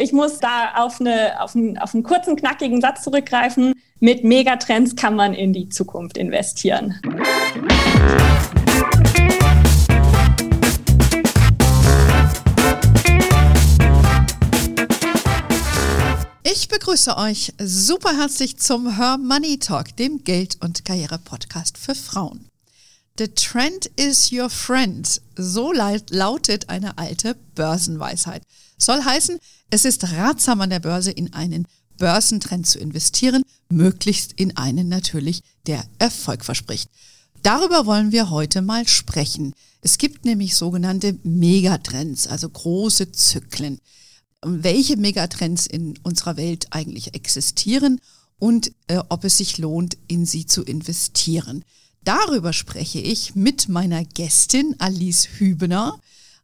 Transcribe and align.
Ich 0.00 0.12
muss 0.12 0.38
da 0.38 0.74
auf, 0.76 1.00
eine, 1.00 1.40
auf, 1.42 1.56
einen, 1.56 1.76
auf 1.78 1.92
einen 1.92 2.04
kurzen, 2.04 2.36
knackigen 2.36 2.80
Satz 2.80 3.02
zurückgreifen. 3.02 3.74
Mit 3.98 4.22
Megatrends 4.22 4.94
kann 4.94 5.16
man 5.16 5.34
in 5.34 5.52
die 5.52 5.68
Zukunft 5.70 6.16
investieren. 6.16 7.00
Ich 16.44 16.68
begrüße 16.68 17.16
euch 17.16 17.52
super 17.58 18.16
herzlich 18.16 18.56
zum 18.58 18.96
Her 18.96 19.18
Money 19.18 19.58
Talk, 19.58 19.96
dem 19.96 20.22
Geld- 20.22 20.58
und 20.62 20.84
Karriere-Podcast 20.84 21.76
für 21.76 21.96
Frauen. 21.96 22.48
The 23.18 23.26
trend 23.26 23.86
is 23.96 24.30
your 24.30 24.48
friend. 24.48 25.20
So 25.34 25.72
lautet 25.72 26.68
eine 26.68 26.98
alte 26.98 27.34
Börsenweisheit. 27.56 28.42
Soll 28.78 29.02
heißen, 29.04 29.38
es 29.70 29.84
ist 29.84 30.12
ratsam 30.12 30.60
an 30.60 30.70
der 30.70 30.80
Börse 30.80 31.10
in 31.10 31.32
einen 31.32 31.66
Börsentrend 31.98 32.66
zu 32.66 32.78
investieren, 32.78 33.42
möglichst 33.68 34.32
in 34.34 34.56
einen 34.56 34.88
natürlich, 34.88 35.42
der 35.66 35.84
Erfolg 35.98 36.44
verspricht. 36.44 36.88
Darüber 37.42 37.86
wollen 37.86 38.12
wir 38.12 38.30
heute 38.30 38.62
mal 38.62 38.86
sprechen. 38.88 39.54
Es 39.82 39.98
gibt 39.98 40.24
nämlich 40.24 40.56
sogenannte 40.56 41.18
Megatrends, 41.22 42.26
also 42.26 42.48
große 42.48 43.12
Zyklen. 43.12 43.80
Welche 44.44 44.96
Megatrends 44.96 45.66
in 45.66 45.98
unserer 46.02 46.36
Welt 46.36 46.68
eigentlich 46.70 47.14
existieren 47.14 48.00
und 48.38 48.72
äh, 48.86 48.98
ob 49.08 49.24
es 49.24 49.38
sich 49.38 49.58
lohnt, 49.58 49.96
in 50.06 50.24
sie 50.24 50.46
zu 50.46 50.62
investieren. 50.62 51.64
Darüber 52.04 52.52
spreche 52.52 53.00
ich 53.00 53.34
mit 53.34 53.68
meiner 53.68 54.04
Gästin 54.04 54.76
Alice 54.78 55.28
Hübener. 55.38 55.98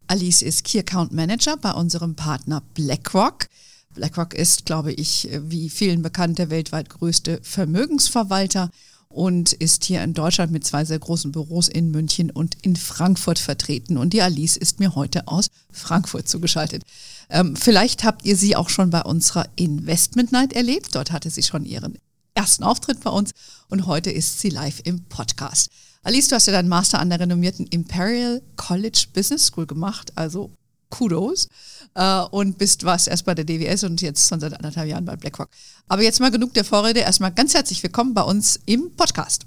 Alice 0.07 0.43
ist 0.43 0.65
Key 0.65 0.79
Account 0.79 1.13
Manager 1.13 1.57
bei 1.57 1.73
unserem 1.73 2.15
Partner 2.15 2.63
BlackRock. 2.75 3.49
BlackRock 3.95 4.35
ist, 4.35 4.67
glaube 4.67 4.93
ich, 4.93 5.29
wie 5.33 5.71
vielen 5.71 6.03
bekannt, 6.03 6.39
der 6.39 6.51
weltweit 6.51 6.91
größte 6.91 7.41
Vermögensverwalter 7.43 8.71
und 9.09 9.53
ist 9.53 9.85
hier 9.85 10.03
in 10.03 10.13
Deutschland 10.13 10.51
mit 10.51 10.65
zwei 10.65 10.85
sehr 10.85 10.99
großen 10.99 11.31
Büros 11.31 11.69
in 11.69 11.93
München 11.93 12.31
und 12.31 12.57
in 12.63 12.75
Frankfurt 12.75 13.39
vertreten. 13.39 13.97
Und 13.97 14.13
die 14.13 14.23
Alice 14.23 14.57
ist 14.57 14.81
mir 14.81 14.97
heute 14.97 15.29
aus 15.29 15.47
Frankfurt 15.71 16.29
zugeschaltet. 16.29 16.83
Ähm, 17.31 17.55
vielleicht 17.55 18.03
habt 18.03 18.25
ihr 18.25 18.37
sie 18.37 18.57
auch 18.57 18.69
schon 18.69 18.91
bei 18.91 19.03
unserer 19.03 19.47
Investment 19.55 20.33
Night 20.33 20.53
erlebt. 20.53 20.95
Dort 20.95 21.13
hatte 21.13 21.31
sie 21.31 21.45
schon 21.45 21.65
ihren 21.65 21.97
ersten 22.35 22.65
Auftritt 22.65 23.01
bei 23.03 23.11
uns 23.11 23.31
und 23.71 23.87
heute 23.87 24.11
ist 24.11 24.41
sie 24.41 24.51
live 24.51 24.81
im 24.85 25.05
Podcast. 25.05 25.71
Alice, 26.03 26.29
du 26.29 26.35
hast 26.35 26.47
ja 26.47 26.53
deinen 26.53 26.69
Master 26.69 26.99
an 26.99 27.09
der 27.09 27.21
renommierten 27.21 27.67
Imperial 27.69 28.43
College 28.57 29.07
Business 29.15 29.47
School 29.47 29.67
gemacht, 29.67 30.13
also 30.17 30.51
Kudos. 30.91 31.49
Äh, 31.95 32.21
und 32.31 32.59
bist 32.59 32.85
was 32.85 33.07
erst 33.07 33.25
bei 33.25 33.35
der 33.35 33.45
DWS 33.45 33.85
und 33.85 34.03
jetzt 34.03 34.29
schon 34.29 34.41
seit 34.41 34.53
anderthalb 34.55 34.89
Jahren 34.89 35.05
bei 35.05 35.17
BlackRock. 35.17 35.49
Aber 35.89 36.03
jetzt 36.03 36.21
mal 36.21 36.31
genug 36.31 36.53
der 36.55 36.65
Vorrede. 36.65 37.01
Erstmal 37.01 37.33
ganz 37.33 37.55
herzlich 37.55 37.83
willkommen 37.83 38.15
bei 38.15 38.23
uns 38.23 38.61
im 38.67 38.95
Podcast. 38.97 39.47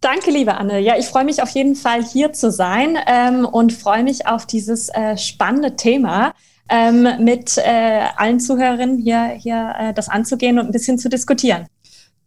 Danke, 0.00 0.30
liebe 0.30 0.54
Anne. 0.54 0.80
Ja, 0.80 0.98
ich 0.98 1.06
freue 1.06 1.24
mich 1.24 1.42
auf 1.42 1.48
jeden 1.50 1.76
Fall 1.76 2.04
hier 2.04 2.32
zu 2.32 2.50
sein 2.50 2.98
ähm, 3.06 3.46
und 3.46 3.72
freue 3.72 4.02
mich 4.02 4.26
auf 4.26 4.46
dieses 4.46 4.90
äh, 4.90 5.16
spannende 5.16 5.76
Thema 5.76 6.34
ähm, 6.68 7.24
mit 7.24 7.56
äh, 7.56 8.08
allen 8.16 8.40
Zuhörerinnen 8.40 8.98
hier, 8.98 9.28
hier 9.38 9.74
äh, 9.78 9.94
das 9.94 10.08
anzugehen 10.08 10.58
und 10.58 10.66
ein 10.66 10.72
bisschen 10.72 10.98
zu 10.98 11.08
diskutieren. 11.08 11.66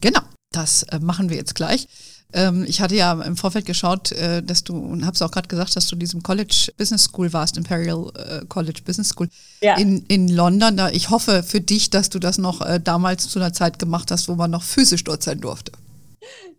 Genau, 0.02 0.22
das 0.52 0.84
äh, 0.84 1.00
machen 1.00 1.30
wir 1.30 1.38
jetzt 1.38 1.56
gleich. 1.56 1.88
Ähm, 2.34 2.66
ich 2.68 2.82
hatte 2.82 2.96
ja 2.96 3.14
im 3.22 3.38
Vorfeld 3.38 3.66
geschaut, 3.66 4.12
äh, 4.12 4.44
dass 4.44 4.64
du, 4.64 4.78
und 4.78 5.06
hab's 5.06 5.22
auch 5.22 5.32
gerade 5.32 5.48
gesagt, 5.48 5.76
dass 5.76 5.88
du 5.88 5.96
diesem 5.96 6.24
College 6.24 6.72
Business 6.78 7.06
School 7.06 7.32
warst, 7.32 7.58
Imperial 7.58 8.12
äh, 8.16 8.46
College 8.48 8.82
Business 8.86 9.10
School 9.10 9.30
ja. 9.62 9.78
in, 9.78 10.06
in 10.08 10.28
London. 10.28 10.80
Ich 10.92 11.10
hoffe 11.10 11.42
für 11.44 11.62
dich, 11.62 11.90
dass 11.90 12.10
du 12.10 12.20
das 12.20 12.38
noch 12.38 12.62
damals 12.80 13.30
zu 13.30 13.40
einer 13.40 13.54
Zeit 13.54 13.80
gemacht 13.80 14.12
hast, 14.12 14.28
wo 14.28 14.36
man 14.36 14.52
noch 14.52 14.64
physisch 14.64 15.04
dort 15.06 15.24
sein 15.24 15.40
durfte. 15.40 15.72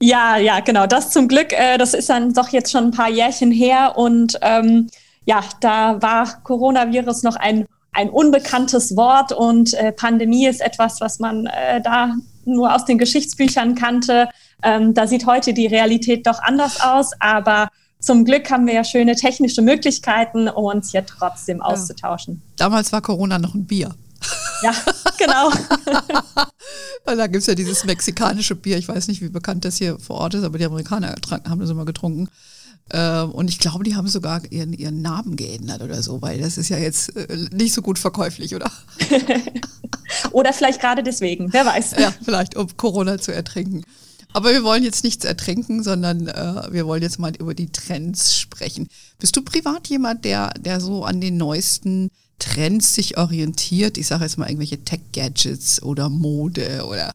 Ja, 0.00 0.38
ja, 0.38 0.60
genau. 0.60 0.86
Das 0.86 1.10
zum 1.10 1.28
Glück, 1.28 1.48
das 1.50 1.92
ist 1.92 2.08
dann 2.08 2.32
doch 2.32 2.48
jetzt 2.48 2.70
schon 2.72 2.84
ein 2.84 2.90
paar 2.92 3.10
Jährchen 3.10 3.50
her 3.50 3.94
und 3.96 4.38
ähm, 4.40 4.88
ja, 5.28 5.44
da 5.60 6.00
war 6.00 6.42
Coronavirus 6.42 7.22
noch 7.22 7.36
ein, 7.36 7.66
ein 7.92 8.08
unbekanntes 8.08 8.96
Wort 8.96 9.30
und 9.30 9.74
äh, 9.74 9.92
Pandemie 9.92 10.46
ist 10.46 10.62
etwas, 10.62 11.02
was 11.02 11.18
man 11.18 11.44
äh, 11.44 11.82
da 11.82 12.14
nur 12.54 12.74
aus 12.74 12.84
den 12.84 12.98
Geschichtsbüchern 12.98 13.74
kannte. 13.74 14.28
Ähm, 14.62 14.94
da 14.94 15.06
sieht 15.06 15.26
heute 15.26 15.54
die 15.54 15.66
Realität 15.66 16.26
doch 16.26 16.40
anders 16.40 16.80
aus, 16.80 17.12
aber 17.20 17.68
zum 18.00 18.24
Glück 18.24 18.50
haben 18.50 18.66
wir 18.66 18.74
ja 18.74 18.84
schöne 18.84 19.16
technische 19.16 19.62
Möglichkeiten, 19.62 20.48
um 20.48 20.64
uns 20.64 20.92
hier 20.92 21.04
trotzdem 21.04 21.60
auszutauschen. 21.60 22.42
Damals 22.56 22.92
war 22.92 23.02
Corona 23.02 23.38
noch 23.38 23.54
ein 23.54 23.66
Bier. 23.66 23.94
Ja, 24.62 24.72
genau. 25.18 25.50
da 27.04 27.26
gibt 27.26 27.42
es 27.42 27.46
ja 27.46 27.54
dieses 27.54 27.84
mexikanische 27.84 28.54
Bier. 28.54 28.78
Ich 28.78 28.88
weiß 28.88 29.08
nicht, 29.08 29.20
wie 29.20 29.28
bekannt 29.28 29.64
das 29.64 29.76
hier 29.76 29.98
vor 29.98 30.16
Ort 30.16 30.34
ist, 30.34 30.44
aber 30.44 30.58
die 30.58 30.64
Amerikaner 30.64 31.14
haben 31.48 31.60
das 31.60 31.70
immer 31.70 31.84
getrunken. 31.84 32.28
Ähm, 32.90 33.30
und 33.32 33.50
ich 33.50 33.58
glaube, 33.58 33.84
die 33.84 33.96
haben 33.96 34.08
sogar 34.08 34.42
ihren, 34.50 34.72
ihren 34.72 35.02
Namen 35.02 35.36
geändert 35.36 35.82
oder 35.82 36.02
so, 36.02 36.22
weil 36.22 36.40
das 36.40 36.56
ist 36.56 36.70
ja 36.70 36.78
jetzt 36.78 37.14
äh, 37.16 37.48
nicht 37.52 37.74
so 37.74 37.82
gut 37.82 37.98
verkäuflich, 37.98 38.54
oder? 38.54 38.70
oder 40.32 40.52
vielleicht 40.52 40.80
gerade 40.80 41.02
deswegen, 41.02 41.52
wer 41.52 41.66
weiß. 41.66 41.96
Ja, 41.98 42.14
vielleicht, 42.24 42.56
um 42.56 42.68
Corona 42.76 43.18
zu 43.18 43.32
ertrinken. 43.32 43.84
Aber 44.32 44.52
wir 44.52 44.62
wollen 44.62 44.84
jetzt 44.84 45.04
nichts 45.04 45.24
ertränken, 45.24 45.82
sondern 45.82 46.28
äh, 46.28 46.62
wir 46.70 46.86
wollen 46.86 47.02
jetzt 47.02 47.18
mal 47.18 47.34
über 47.36 47.54
die 47.54 47.72
Trends 47.72 48.36
sprechen. 48.36 48.88
Bist 49.18 49.36
du 49.36 49.42
privat 49.42 49.88
jemand, 49.88 50.24
der, 50.24 50.52
der 50.58 50.80
so 50.80 51.04
an 51.04 51.20
den 51.20 51.36
neuesten 51.36 52.10
Trends 52.38 52.94
sich 52.94 53.18
orientiert? 53.18 53.98
Ich 53.98 54.06
sage 54.06 54.24
jetzt 54.24 54.38
mal 54.38 54.46
irgendwelche 54.46 54.84
Tech-Gadgets 54.84 55.82
oder 55.82 56.08
Mode 56.08 56.86
oder 56.86 57.12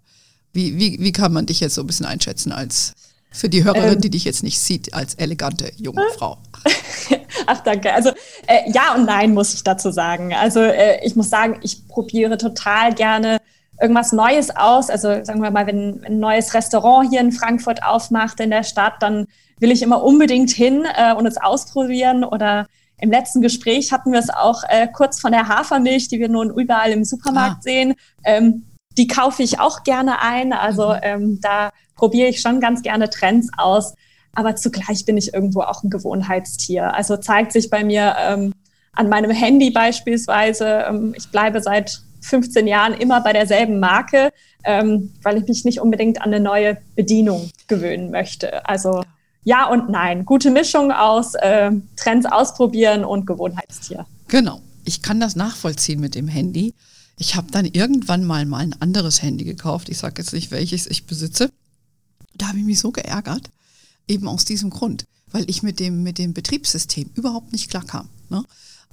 wie, 0.53 0.77
wie, 0.77 0.99
wie 0.99 1.11
kann 1.11 1.33
man 1.33 1.45
dich 1.45 1.59
jetzt 1.59 1.75
so 1.75 1.81
ein 1.81 1.87
bisschen 1.87 2.05
einschätzen 2.05 2.51
als 2.51 2.93
für 3.33 3.49
die 3.49 3.63
Hörerin, 3.63 3.93
ähm, 3.93 4.01
die 4.01 4.09
dich 4.09 4.23
jetzt 4.23 4.43
nicht 4.43 4.59
sieht, 4.59 4.93
als 4.93 5.15
elegante 5.15 5.71
junge 5.77 6.01
äh? 6.01 6.17
Frau? 6.17 6.37
Ach, 7.47 7.59
danke. 7.61 7.93
Also 7.93 8.09
äh, 8.47 8.71
ja 8.71 8.93
und 8.95 9.05
nein 9.05 9.33
muss 9.33 9.53
ich 9.53 9.63
dazu 9.63 9.91
sagen. 9.91 10.33
Also 10.33 10.61
äh, 10.61 11.05
ich 11.05 11.15
muss 11.15 11.29
sagen, 11.29 11.59
ich 11.63 11.87
probiere 11.87 12.37
total 12.37 12.93
gerne 12.93 13.39
irgendwas 13.81 14.11
Neues 14.11 14.55
aus. 14.55 14.89
Also 14.89 15.23
sagen 15.23 15.41
wir 15.41 15.51
mal, 15.51 15.67
wenn 15.67 16.03
ein 16.05 16.19
neues 16.19 16.53
Restaurant 16.53 17.09
hier 17.09 17.19
in 17.19 17.31
Frankfurt 17.31 17.83
aufmacht 17.83 18.39
in 18.39 18.51
der 18.51 18.63
Stadt, 18.63 19.01
dann 19.01 19.27
will 19.59 19.71
ich 19.71 19.81
immer 19.81 20.03
unbedingt 20.03 20.51
hin 20.51 20.85
äh, 20.95 21.13
und 21.13 21.25
es 21.25 21.37
ausprobieren. 21.37 22.23
Oder 22.23 22.67
im 22.99 23.09
letzten 23.09 23.41
Gespräch 23.41 23.91
hatten 23.91 24.11
wir 24.11 24.19
es 24.19 24.29
auch 24.29 24.63
äh, 24.69 24.87
kurz 24.87 25.19
von 25.19 25.31
der 25.31 25.47
Hafermilch, 25.47 26.07
die 26.07 26.19
wir 26.19 26.29
nun 26.29 26.51
überall 26.51 26.91
im 26.91 27.03
Supermarkt 27.03 27.57
ah. 27.57 27.61
sehen. 27.61 27.95
Ähm, 28.23 28.65
die 28.97 29.07
kaufe 29.07 29.43
ich 29.43 29.59
auch 29.59 29.83
gerne 29.83 30.21
ein. 30.21 30.53
Also 30.53 30.89
mhm. 30.89 30.99
ähm, 31.01 31.39
da 31.41 31.71
probiere 31.95 32.29
ich 32.29 32.41
schon 32.41 32.59
ganz 32.59 32.81
gerne 32.81 33.09
Trends 33.09 33.49
aus. 33.57 33.93
Aber 34.35 34.55
zugleich 34.55 35.05
bin 35.05 35.17
ich 35.17 35.33
irgendwo 35.33 35.61
auch 35.61 35.83
ein 35.83 35.89
Gewohnheitstier. 35.89 36.93
Also 36.93 37.17
zeigt 37.17 37.51
sich 37.51 37.69
bei 37.69 37.83
mir 37.83 38.15
ähm, 38.19 38.53
an 38.93 39.09
meinem 39.09 39.31
Handy 39.31 39.69
beispielsweise. 39.69 40.85
Ähm, 40.89 41.13
ich 41.15 41.29
bleibe 41.29 41.61
seit 41.61 42.01
15 42.21 42.67
Jahren 42.67 42.93
immer 42.93 43.21
bei 43.21 43.33
derselben 43.33 43.79
Marke, 43.79 44.31
ähm, 44.63 45.13
weil 45.21 45.37
ich 45.37 45.47
mich 45.47 45.65
nicht 45.65 45.79
unbedingt 45.79 46.21
an 46.21 46.33
eine 46.33 46.39
neue 46.39 46.77
Bedienung 46.95 47.51
gewöhnen 47.67 48.11
möchte. 48.11 48.65
Also 48.67 49.03
ja 49.43 49.67
und 49.67 49.89
nein. 49.89 50.25
Gute 50.25 50.49
Mischung 50.49 50.91
aus 50.91 51.35
äh, 51.35 51.71
Trends 51.95 52.25
ausprobieren 52.25 53.03
und 53.03 53.27
Gewohnheitstier. 53.27 54.05
Genau. 54.29 54.61
Ich 54.85 55.01
kann 55.01 55.19
das 55.19 55.35
nachvollziehen 55.35 55.99
mit 55.99 56.15
dem 56.15 56.27
Handy. 56.27 56.73
Ich 57.17 57.35
habe 57.35 57.51
dann 57.51 57.65
irgendwann 57.65 58.25
mal 58.25 58.45
mal 58.45 58.59
ein 58.59 58.81
anderes 58.81 59.21
Handy 59.21 59.45
gekauft. 59.45 59.89
Ich 59.89 59.99
sage 59.99 60.21
jetzt 60.21 60.33
nicht, 60.33 60.51
welches 60.51 60.87
ich 60.87 61.05
besitze. 61.05 61.51
Da 62.35 62.47
habe 62.47 62.57
ich 62.57 62.65
mich 62.65 62.79
so 62.79 62.91
geärgert, 62.91 63.51
eben 64.07 64.27
aus 64.27 64.45
diesem 64.45 64.71
Grund, 64.71 65.05
weil 65.31 65.47
ich 65.49 65.61
mit 65.61 65.79
dem, 65.79 66.01
mit 66.01 66.17
dem 66.17 66.33
Betriebssystem 66.33 67.11
überhaupt 67.13 67.51
nicht 67.51 67.69
klarkam. 67.69 68.09
Ne? 68.29 68.43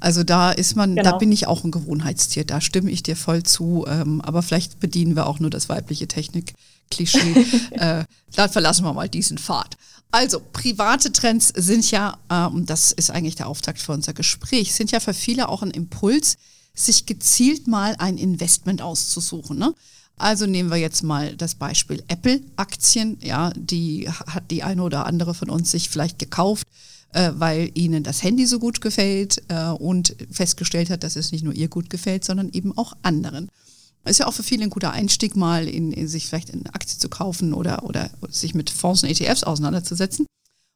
Also 0.01 0.25
da 0.25 0.51
ist 0.51 0.77
man, 0.77 0.97
genau. 0.97 1.11
da 1.11 1.17
bin 1.19 1.31
ich 1.31 1.47
auch 1.47 1.63
ein 1.63 1.71
Gewohnheitstier, 1.71 2.45
da 2.45 2.61
stimme 2.61 2.91
ich 2.91 3.03
dir 3.03 3.17
voll 3.17 3.43
zu. 3.43 3.85
Ähm, 3.87 4.21
aber 4.23 4.43
vielleicht 4.43 4.81
bedienen 4.81 5.15
wir 5.15 5.27
auch 5.27 5.41
nur 5.41 5.51
das 5.51 5.69
weibliche 5.69 6.09
Technik-Klischee. 6.09 7.47
äh, 7.73 8.05
da 8.35 8.49
verlassen 8.49 8.85
wir 8.85 8.95
mal 8.95 9.09
diesen 9.09 9.39
Pfad. 9.39 9.77
Also, 10.11 10.41
private 10.53 11.13
Trends 11.13 11.53
sind 11.55 11.89
ja, 11.91 12.19
äh, 12.29 12.47
und 12.47 12.69
das 12.69 12.93
ist 12.93 13.11
eigentlich 13.11 13.37
der 13.37 13.47
Auftakt 13.47 13.79
für 13.79 13.93
unser 13.93 14.13
Gespräch, 14.13 14.75
sind 14.75 14.91
ja 14.91 14.99
für 14.99 15.15
viele 15.15 15.49
auch 15.49 15.63
ein 15.63 15.71
Impuls, 15.71 16.37
sich 16.75 17.07
gezielt 17.07 17.67
mal 17.67 17.97
ein 17.99 18.19
Investment 18.19 18.83
auszusuchen. 18.83 19.59
Ne? 19.59 19.75
Also 20.17 20.47
nehmen 20.47 20.71
wir 20.71 20.77
jetzt 20.77 21.03
mal 21.03 21.37
das 21.37 21.55
Beispiel 21.55 22.03
Apple-Aktien. 22.09 23.19
Ja, 23.23 23.53
die 23.57 24.09
hat 24.09 24.51
die 24.51 24.63
eine 24.63 24.83
oder 24.83 25.07
andere 25.07 25.35
von 25.35 25.51
uns 25.51 25.71
sich 25.71 25.91
vielleicht 25.91 26.19
gekauft 26.19 26.67
äh, 27.13 27.33
weil 27.35 27.71
ihnen 27.75 28.03
das 28.03 28.23
Handy 28.23 28.47
so 28.47 28.59
gut 28.59 28.81
gefällt 28.81 29.43
äh, 29.49 29.69
und 29.71 30.15
festgestellt 30.31 30.91
hat, 30.91 31.03
dass 31.03 31.17
es 31.17 31.33
nicht 31.33 31.45
nur 31.45 31.55
ihr 31.55 31.69
gut 31.69 31.91
gefällt, 31.91 32.25
sondern 32.25 32.51
eben 32.51 32.77
auch 32.77 32.93
anderen. 33.03 33.49
Ist 34.05 34.21
ja 34.21 34.27
auch 34.27 34.33
für 34.33 34.43
viele 34.43 34.65
ein 34.65 34.71
guter 34.71 34.93
Einstieg, 34.93 35.37
mal 35.37 35.69
in, 35.69 35.93
in 35.93 36.09
sich 36.09 36.27
vielleicht 36.27 36.53
eine 36.53 36.75
Aktie 36.75 36.99
zu 36.99 37.09
kaufen 37.09 37.53
oder, 37.53 37.85
oder 37.85 38.11
sich 38.31 38.55
mit 38.55 38.71
Fonds 38.71 39.03
und 39.03 39.11
ETFs 39.11 39.43
auseinanderzusetzen. 39.43 40.27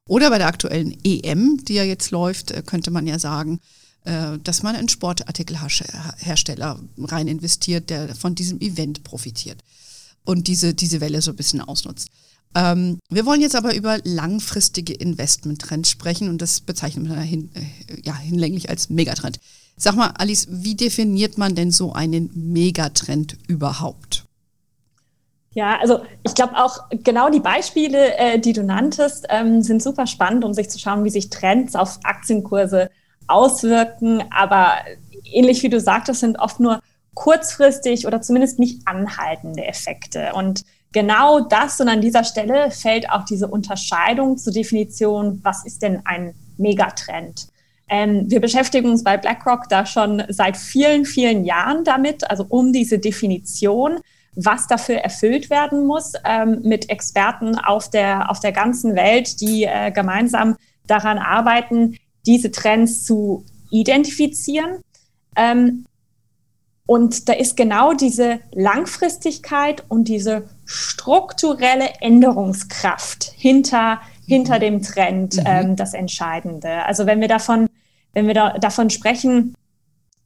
Oder 0.06 0.28
bei 0.28 0.36
der 0.36 0.48
aktuellen 0.48 0.94
EM, 1.04 1.64
die 1.64 1.74
ja 1.74 1.84
jetzt 1.84 2.10
läuft, 2.10 2.50
äh, 2.50 2.62
könnte 2.62 2.90
man 2.90 3.06
ja 3.06 3.18
sagen, 3.18 3.60
dass 4.04 4.62
man 4.62 4.74
in 4.74 4.90
Sportartikelhersteller 4.90 6.78
rein 6.98 7.26
investiert, 7.26 7.88
der 7.88 8.14
von 8.14 8.34
diesem 8.34 8.60
Event 8.60 9.02
profitiert 9.02 9.64
und 10.24 10.46
diese, 10.46 10.74
diese 10.74 11.00
Welle 11.00 11.22
so 11.22 11.30
ein 11.30 11.36
bisschen 11.36 11.62
ausnutzt. 11.62 12.08
Ähm, 12.54 12.98
wir 13.10 13.26
wollen 13.26 13.40
jetzt 13.40 13.56
aber 13.56 13.74
über 13.74 13.98
langfristige 14.04 14.94
Investmenttrends 14.94 15.90
sprechen 15.90 16.28
und 16.28 16.40
das 16.40 16.60
bezeichnen 16.60 17.08
wir 17.08 17.16
hin, 17.16 17.50
äh, 17.54 18.00
ja, 18.02 18.16
hinlänglich 18.16 18.70
als 18.70 18.90
Megatrend. 18.90 19.40
Sag 19.76 19.96
mal, 19.96 20.12
Alice, 20.18 20.46
wie 20.50 20.76
definiert 20.76 21.36
man 21.36 21.56
denn 21.56 21.72
so 21.72 21.92
einen 21.92 22.30
Megatrend 22.34 23.36
überhaupt? 23.48 24.24
Ja, 25.52 25.78
also 25.80 26.02
ich 26.22 26.34
glaube 26.34 26.56
auch 26.56 26.88
genau 26.90 27.28
die 27.28 27.40
Beispiele, 27.40 28.16
äh, 28.16 28.38
die 28.38 28.52
du 28.52 28.62
nanntest, 28.62 29.26
ähm, 29.30 29.62
sind 29.62 29.82
super 29.82 30.06
spannend, 30.06 30.44
um 30.44 30.52
sich 30.54 30.70
zu 30.70 30.78
schauen, 30.78 31.04
wie 31.04 31.10
sich 31.10 31.30
Trends 31.30 31.74
auf 31.74 31.98
Aktienkurse 32.04 32.90
auswirken. 33.26 34.24
Aber 34.30 34.74
ähnlich 35.24 35.62
wie 35.62 35.68
du 35.68 35.80
sagtest, 35.80 36.20
sind 36.20 36.38
oft 36.38 36.60
nur 36.60 36.80
kurzfristig 37.14 38.06
oder 38.06 38.20
zumindest 38.20 38.58
nicht 38.58 38.86
anhaltende 38.86 39.64
Effekte. 39.64 40.32
Und 40.34 40.64
genau 40.92 41.40
das 41.40 41.80
und 41.80 41.88
an 41.88 42.00
dieser 42.00 42.24
Stelle 42.24 42.70
fällt 42.70 43.10
auch 43.10 43.24
diese 43.24 43.48
Unterscheidung 43.48 44.36
zur 44.36 44.52
Definition, 44.52 45.40
was 45.42 45.64
ist 45.64 45.82
denn 45.82 46.02
ein 46.04 46.34
Megatrend? 46.56 47.48
Ähm, 47.88 48.30
wir 48.30 48.40
beschäftigen 48.40 48.90
uns 48.90 49.04
bei 49.04 49.16
BlackRock 49.16 49.68
da 49.68 49.84
schon 49.84 50.22
seit 50.28 50.56
vielen, 50.56 51.04
vielen 51.04 51.44
Jahren 51.44 51.84
damit, 51.84 52.28
also 52.30 52.46
um 52.48 52.72
diese 52.72 52.98
Definition, 52.98 54.00
was 54.36 54.66
dafür 54.66 54.96
erfüllt 54.96 55.50
werden 55.50 55.86
muss, 55.86 56.14
ähm, 56.24 56.60
mit 56.62 56.90
Experten 56.90 57.58
auf 57.58 57.90
der, 57.90 58.30
auf 58.30 58.40
der 58.40 58.52
ganzen 58.52 58.96
Welt, 58.96 59.40
die 59.40 59.64
äh, 59.64 59.90
gemeinsam 59.90 60.56
daran 60.86 61.18
arbeiten, 61.18 61.96
diese 62.26 62.50
Trends 62.50 63.04
zu 63.04 63.44
identifizieren. 63.70 64.80
Ähm, 65.36 65.86
und 66.86 67.28
da 67.28 67.32
ist 67.32 67.56
genau 67.56 67.94
diese 67.94 68.40
Langfristigkeit 68.52 69.84
und 69.88 70.08
diese 70.08 70.48
strukturelle 70.66 71.88
Änderungskraft 72.00 73.32
hinter, 73.36 74.00
hinter 74.26 74.56
mhm. 74.56 74.60
dem 74.60 74.82
Trend 74.82 75.36
mhm. 75.36 75.42
ähm, 75.46 75.76
das 75.76 75.94
Entscheidende. 75.94 76.84
Also 76.84 77.06
wenn 77.06 77.20
wir 77.20 77.28
davon, 77.28 77.68
wenn 78.12 78.26
wir 78.26 78.34
da, 78.34 78.58
davon 78.58 78.90
sprechen, 78.90 79.54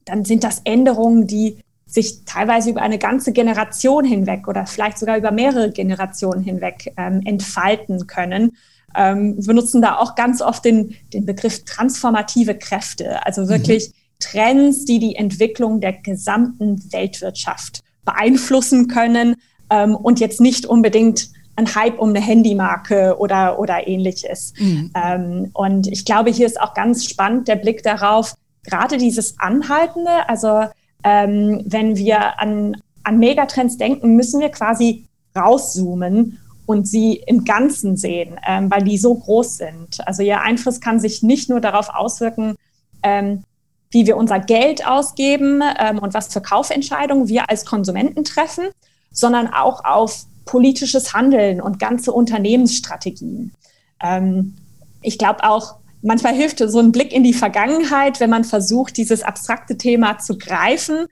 dann 0.05 0.25
sind 0.25 0.43
das 0.43 0.61
Änderungen, 0.65 1.27
die 1.27 1.59
sich 1.87 2.25
teilweise 2.25 2.71
über 2.71 2.83
eine 2.83 2.99
ganze 2.99 3.33
Generation 3.33 4.05
hinweg 4.05 4.47
oder 4.47 4.67
vielleicht 4.67 4.99
sogar 4.99 5.17
über 5.17 5.31
mehrere 5.31 5.71
Generationen 5.71 6.43
hinweg 6.43 6.93
ähm, 6.97 7.23
entfalten 7.25 8.06
können. 8.06 8.56
Ähm, 8.94 9.35
wir 9.38 9.55
nutzen 9.55 9.82
da 9.82 9.96
auch 9.96 10.14
ganz 10.14 10.40
oft 10.40 10.64
den, 10.64 10.94
den 11.12 11.26
Begriff 11.26 11.64
transformative 11.64 12.56
Kräfte, 12.56 13.25
also 13.26 13.49
wirklich 13.49 13.88
mhm. 13.88 13.93
Trends, 14.20 14.85
die 14.85 14.99
die 14.99 15.17
Entwicklung 15.17 15.81
der 15.81 15.93
gesamten 15.93 16.93
Weltwirtschaft 16.93 17.82
beeinflussen 18.05 18.88
können 18.88 19.37
ähm, 19.70 19.94
und 19.94 20.20
jetzt 20.20 20.40
nicht 20.40 20.67
unbedingt 20.67 21.29
ein 21.56 21.75
Hype 21.75 21.99
um 21.99 22.11
eine 22.11 22.20
Handymarke 22.20 23.17
oder, 23.19 23.58
oder 23.58 23.87
ähnliches. 23.87 24.55
Mhm. 24.58 24.91
Ähm, 24.94 25.50
und 25.55 25.88
ich 25.88 26.05
glaube, 26.05 26.31
hier 26.31 26.46
ist 26.46 26.61
auch 26.61 26.73
ganz 26.73 27.05
spannend 27.05 27.49
der 27.49 27.56
Blick 27.56 27.82
darauf, 27.82 28.34
gerade 28.64 28.96
dieses 28.96 29.38
Anhaltende, 29.38 30.29
also 30.29 30.64
ähm, 31.05 31.62
wenn 31.67 31.96
wir 31.96 32.41
an, 32.41 32.76
an 33.02 33.19
Megatrends 33.19 33.76
denken, 33.76 34.14
müssen 34.14 34.41
wir 34.41 34.50
quasi 34.50 35.06
rauszoomen 35.37 36.38
und 36.69 36.87
sie 36.87 37.15
im 37.26 37.47
Ganzen 37.47 37.97
sehen, 37.97 38.38
ähm, 38.47 38.70
weil 38.70 38.82
die 38.82 38.99
so 38.99 39.15
groß 39.15 39.56
sind. 39.56 40.06
Also 40.06 40.23
ihr 40.23 40.43
Einfluss 40.43 40.82
kann 40.82 41.00
sich 41.00 41.23
nicht 41.23 41.49
nur 41.49 41.62
darauf 41.62 41.88
auswirken, 41.88 42.56
ähm, 43.03 43.43
wie 43.91 44.06
wir 44.06 44.19
unser 44.19 44.38
Geld 44.38 44.87
ausgeben 44.87 45.62
ähm, 45.81 45.99
und 45.99 46.12
was 46.12 46.31
für 46.31 46.43
Kaufentscheidungen 46.43 47.26
wir 47.26 47.49
als 47.49 47.65
Konsumenten 47.65 48.23
treffen, 48.23 48.67
sondern 49.11 49.47
auch 49.47 49.82
auf 49.87 50.26
politisches 50.44 51.15
Handeln 51.15 51.62
und 51.62 51.79
ganze 51.79 52.12
Unternehmensstrategien. 52.12 53.55
Ähm, 54.03 54.55
ich 55.00 55.17
glaube 55.17 55.44
auch, 55.44 55.76
manchmal 56.03 56.35
hilft 56.35 56.59
so 56.59 56.81
ein 56.81 56.93
Blick 56.93 57.15
in 57.15 57.25
die 57.25 57.32
Vergangenheit, 57.32 58.20
wenn 58.20 58.29
man 58.29 58.44
versucht, 58.44 58.99
dieses 58.99 59.23
abstrakte 59.23 59.79
Thema 59.79 60.19
zu 60.19 60.37
greifen. 60.37 61.06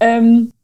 Ähm, 0.00 0.54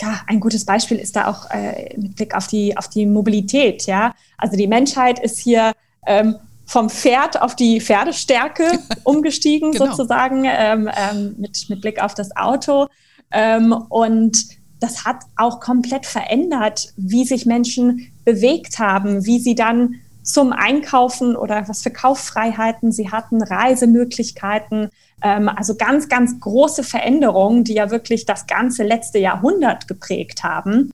ja, 0.00 0.20
ein 0.26 0.40
gutes 0.40 0.64
Beispiel 0.64 0.98
ist 0.98 1.16
da 1.16 1.28
auch 1.28 1.50
äh, 1.50 1.94
mit 1.96 2.16
Blick 2.16 2.34
auf 2.34 2.46
die, 2.46 2.76
auf 2.76 2.88
die 2.88 3.06
Mobilität. 3.06 3.86
Ja, 3.86 4.14
also 4.36 4.56
die 4.56 4.66
Menschheit 4.66 5.18
ist 5.18 5.38
hier 5.38 5.72
ähm, 6.06 6.36
vom 6.66 6.90
Pferd 6.90 7.40
auf 7.40 7.56
die 7.56 7.80
Pferdestärke 7.80 8.78
umgestiegen, 9.04 9.72
genau. 9.72 9.86
sozusagen, 9.86 10.44
ähm, 10.46 10.90
ähm, 10.94 11.34
mit, 11.38 11.66
mit 11.68 11.80
Blick 11.80 12.02
auf 12.02 12.14
das 12.14 12.36
Auto. 12.36 12.88
Ähm, 13.30 13.72
und 13.72 14.36
das 14.80 15.04
hat 15.04 15.24
auch 15.36 15.60
komplett 15.60 16.04
verändert, 16.04 16.92
wie 16.96 17.24
sich 17.24 17.46
Menschen 17.46 18.12
bewegt 18.24 18.78
haben, 18.78 19.24
wie 19.24 19.38
sie 19.38 19.54
dann 19.54 19.94
zum 20.26 20.52
Einkaufen 20.52 21.36
oder 21.36 21.68
was 21.68 21.82
für 21.82 21.92
Kauffreiheiten 21.92 22.90
sie 22.90 23.10
hatten, 23.12 23.42
Reisemöglichkeiten. 23.42 24.90
Ähm, 25.22 25.48
also 25.48 25.76
ganz, 25.76 26.08
ganz 26.08 26.40
große 26.40 26.82
Veränderungen, 26.82 27.62
die 27.62 27.74
ja 27.74 27.90
wirklich 27.90 28.26
das 28.26 28.46
ganze 28.48 28.82
letzte 28.82 29.18
Jahrhundert 29.18 29.86
geprägt 29.86 30.42
haben 30.42 30.92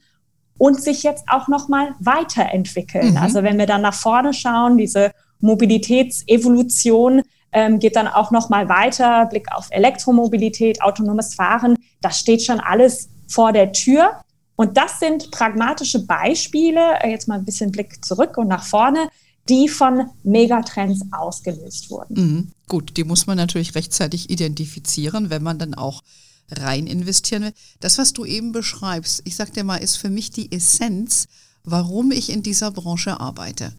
und 0.59 0.81
sich 0.81 1.03
jetzt 1.03 1.25
auch 1.29 1.49
noch 1.49 1.69
mal 1.69 1.95
weiterentwickeln. 1.99 3.13
Mhm. 3.13 3.17
Also 3.17 3.43
wenn 3.43 3.59
wir 3.59 3.67
dann 3.67 3.81
nach 3.81 3.95
vorne 3.95 4.35
schauen, 4.35 4.77
diese 4.77 5.13
Mobilitätsevolution 5.41 7.23
ähm, 7.53 7.79
geht 7.79 7.97
dann 7.97 8.09
auch 8.09 8.31
noch 8.31 8.51
mal 8.51 8.69
weiter, 8.69 9.27
Blick 9.27 9.47
auf 9.53 9.69
Elektromobilität, 9.71 10.83
autonomes 10.83 11.35
Fahren, 11.35 11.79
das 12.03 12.19
steht 12.19 12.43
schon 12.43 12.61
alles 12.61 13.09
vor 13.29 13.53
der 13.53 13.73
Tür. 13.73 14.21
Und 14.57 14.77
das 14.77 15.01
sind 15.01 15.31
pragmatische 15.31 16.07
Beispiele, 16.07 16.99
jetzt 17.05 17.29
mal 17.29 17.39
ein 17.39 17.45
bisschen 17.47 17.73
Blick 17.73 18.05
zurück 18.05 18.37
und 18.37 18.49
nach 18.49 18.65
vorne, 18.65 19.09
die 19.49 19.69
von 19.69 20.07
Megatrends 20.23 21.01
ausgelöst 21.11 21.91
wurden. 21.91 22.15
Mhm. 22.15 22.53
Gut, 22.69 22.97
die 22.97 23.05
muss 23.05 23.27
man 23.27 23.37
natürlich 23.37 23.75
rechtzeitig 23.75 24.31
identifizieren, 24.31 25.31
wenn 25.31 25.43
man 25.43 25.59
dann 25.59 25.75
auch 25.75 26.03
rein 26.51 26.87
investieren 26.87 27.43
will. 27.43 27.53
Das, 27.81 27.99
was 27.99 28.13
du 28.13 28.25
eben 28.25 28.53
beschreibst, 28.53 29.23
ich 29.25 29.37
sag 29.37 29.53
dir 29.53 29.65
mal, 29.65 29.79
ist 29.79 29.97
für 29.97 30.11
mich 30.11 30.31
die 30.31 30.53
Essenz, 30.53 31.29
warum 31.65 32.13
ich 32.13 32.31
in 32.31 32.43
dieser 32.43 32.71
Branche 32.71 33.21
arbeite. 33.21 33.73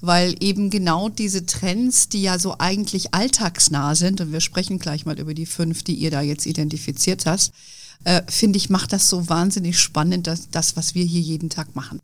Weil 0.00 0.34
eben 0.40 0.70
genau 0.70 1.08
diese 1.08 1.44
Trends, 1.44 2.08
die 2.08 2.22
ja 2.22 2.38
so 2.38 2.56
eigentlich 2.58 3.12
alltagsnah 3.12 3.94
sind, 3.94 4.20
und 4.20 4.32
wir 4.32 4.40
sprechen 4.40 4.78
gleich 4.78 5.04
mal 5.04 5.18
über 5.18 5.34
die 5.34 5.46
fünf, 5.46 5.82
die 5.82 5.94
ihr 5.94 6.10
da 6.10 6.22
jetzt 6.22 6.46
identifiziert 6.46 7.26
hast, 7.26 7.52
äh, 8.04 8.22
finde 8.26 8.56
ich, 8.56 8.70
macht 8.70 8.92
das 8.92 9.10
so 9.10 9.28
wahnsinnig 9.28 9.78
spannend, 9.78 10.26
das, 10.26 10.48
das, 10.50 10.76
was 10.76 10.94
wir 10.94 11.04
hier 11.04 11.20
jeden 11.20 11.50
Tag 11.50 11.76
machen. 11.76 12.00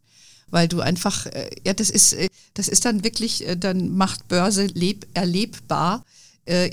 Weil 0.51 0.69
du 0.69 0.81
einfach, 0.81 1.27
äh, 1.27 1.51
ja, 1.65 1.73
das 1.73 1.91
ist, 1.91 2.13
äh, 2.13 2.29
das 2.55 2.69
ist 2.69 2.85
dann 2.85 3.05
wirklich, 3.05 3.47
äh, 3.47 3.57
dann 3.57 3.97
macht 3.97 4.29
Börse 4.29 4.67
leb, 4.67 5.07
erlebbar, 5.15 6.05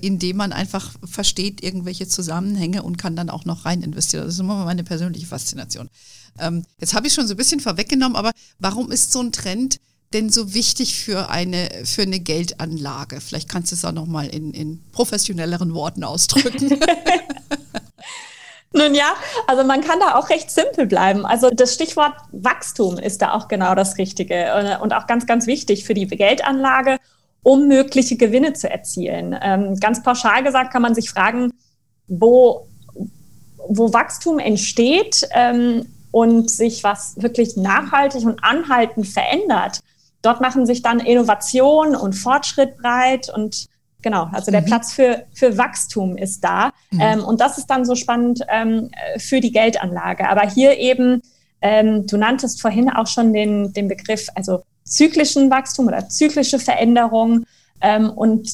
indem 0.04 0.38
man 0.38 0.54
einfach 0.54 0.92
versteht 1.04 1.64
irgendwelche 1.64 2.08
Zusammenhänge 2.08 2.84
und 2.84 3.00
kann 3.00 3.16
dann 3.16 3.32
auch 3.32 3.46
noch 3.46 3.66
rein 3.66 3.82
investieren. 3.82 4.24
Das 4.24 4.36
ist 4.36 4.40
immer 4.40 4.66
meine 4.66 4.84
persönliche 4.84 5.26
Faszination. 5.26 5.90
Ähm, 6.38 6.64
jetzt 6.80 6.94
habe 6.94 7.08
ich 7.08 7.14
schon 7.14 7.26
so 7.26 7.34
ein 7.34 7.38
bisschen 7.38 7.60
vorweggenommen, 7.60 8.16
aber 8.16 8.34
warum 8.60 8.92
ist 8.92 9.12
so 9.12 9.20
ein 9.20 9.32
Trend 9.32 9.80
denn 10.14 10.30
so 10.30 10.54
wichtig 10.54 11.00
für 11.00 11.32
eine, 11.32 11.70
für 11.86 12.04
eine 12.04 12.20
Geldanlage? 12.20 13.20
Vielleicht 13.20 13.50
kannst 13.50 13.72
du 13.72 13.76
es 13.76 13.84
auch 13.84 13.92
nochmal 13.92 14.28
in, 14.28 14.54
in 14.54 14.80
professionelleren 14.92 15.74
Worten 15.74 16.04
ausdrücken. 16.04 16.80
Nun 18.74 18.96
ja, 18.96 19.14
also 19.46 19.64
man 19.64 19.82
kann 19.82 20.00
da 20.00 20.16
auch 20.16 20.30
recht 20.30 20.50
simpel 20.50 20.88
bleiben. 20.88 21.26
Also 21.26 21.52
das 21.52 21.76
Stichwort 21.76 22.14
Wachstum 22.32 22.98
ist 22.98 23.22
da 23.22 23.34
auch 23.34 23.48
genau 23.48 23.76
das 23.76 24.00
Richtige 24.00 24.34
äh, 24.34 24.78
und 24.82 24.94
auch 24.94 25.06
ganz, 25.06 25.28
ganz 25.28 25.46
wichtig 25.46 25.86
für 25.86 25.94
die 25.94 26.08
Geldanlage, 26.08 26.98
um 27.44 27.68
mögliche 27.68 28.18
Gewinne 28.18 28.54
zu 28.54 28.70
erzielen. 28.70 29.38
Ähm, 29.42 29.80
ganz 29.80 30.02
pauschal 30.02 30.44
gesagt 30.44 30.74
kann 30.74 30.82
man 30.82 30.96
sich 30.96 31.12
fragen, 31.12 31.52
wo, 32.08 32.68
wo 33.68 33.94
Wachstum 33.94 34.40
entsteht 34.40 35.28
ähm, 35.32 35.86
und 36.12 36.50
sich 36.50 36.84
was 36.84 37.22
wirklich 37.22 37.56
nachhaltig 37.56 38.26
und 38.26 38.44
anhaltend 38.44 39.08
verändert. 39.08 39.82
Dort 40.24 40.42
machen 40.42 40.66
sich 40.66 40.82
dann 40.82 41.00
Innovation 41.00 41.96
und 41.96 42.14
Fortschritt 42.14 42.78
breit 42.78 43.30
und 43.30 43.68
Genau, 44.04 44.28
also 44.34 44.52
der 44.52 44.62
mhm. 44.62 44.66
Platz 44.66 44.94
für, 44.94 45.24
für 45.34 45.58
Wachstum 45.58 46.18
ist 46.18 46.44
da. 46.44 46.72
Mhm. 46.92 47.02
Ähm, 47.02 47.24
und 47.24 47.42
das 47.42 47.58
ist 47.58 47.68
dann 47.68 47.86
so 47.86 47.96
spannend 47.96 48.42
ähm, 48.50 48.92
für 49.18 49.40
die 49.40 49.52
Geldanlage. 49.52 50.30
Aber 50.30 50.48
hier 50.48 50.78
eben, 50.78 51.22
ähm, 51.62 52.06
du 52.06 52.18
nanntest 52.18 52.62
vorhin 52.62 52.90
auch 52.90 53.08
schon 53.08 53.34
den, 53.34 53.72
den 53.74 53.88
Begriff, 53.88 54.28
also 54.36 54.64
zyklischen 54.84 55.50
Wachstum 55.50 55.88
oder 55.88 56.10
zyklische 56.10 56.60
Veränderung. 56.60 57.46
Ähm, 57.82 58.10
und 58.10 58.50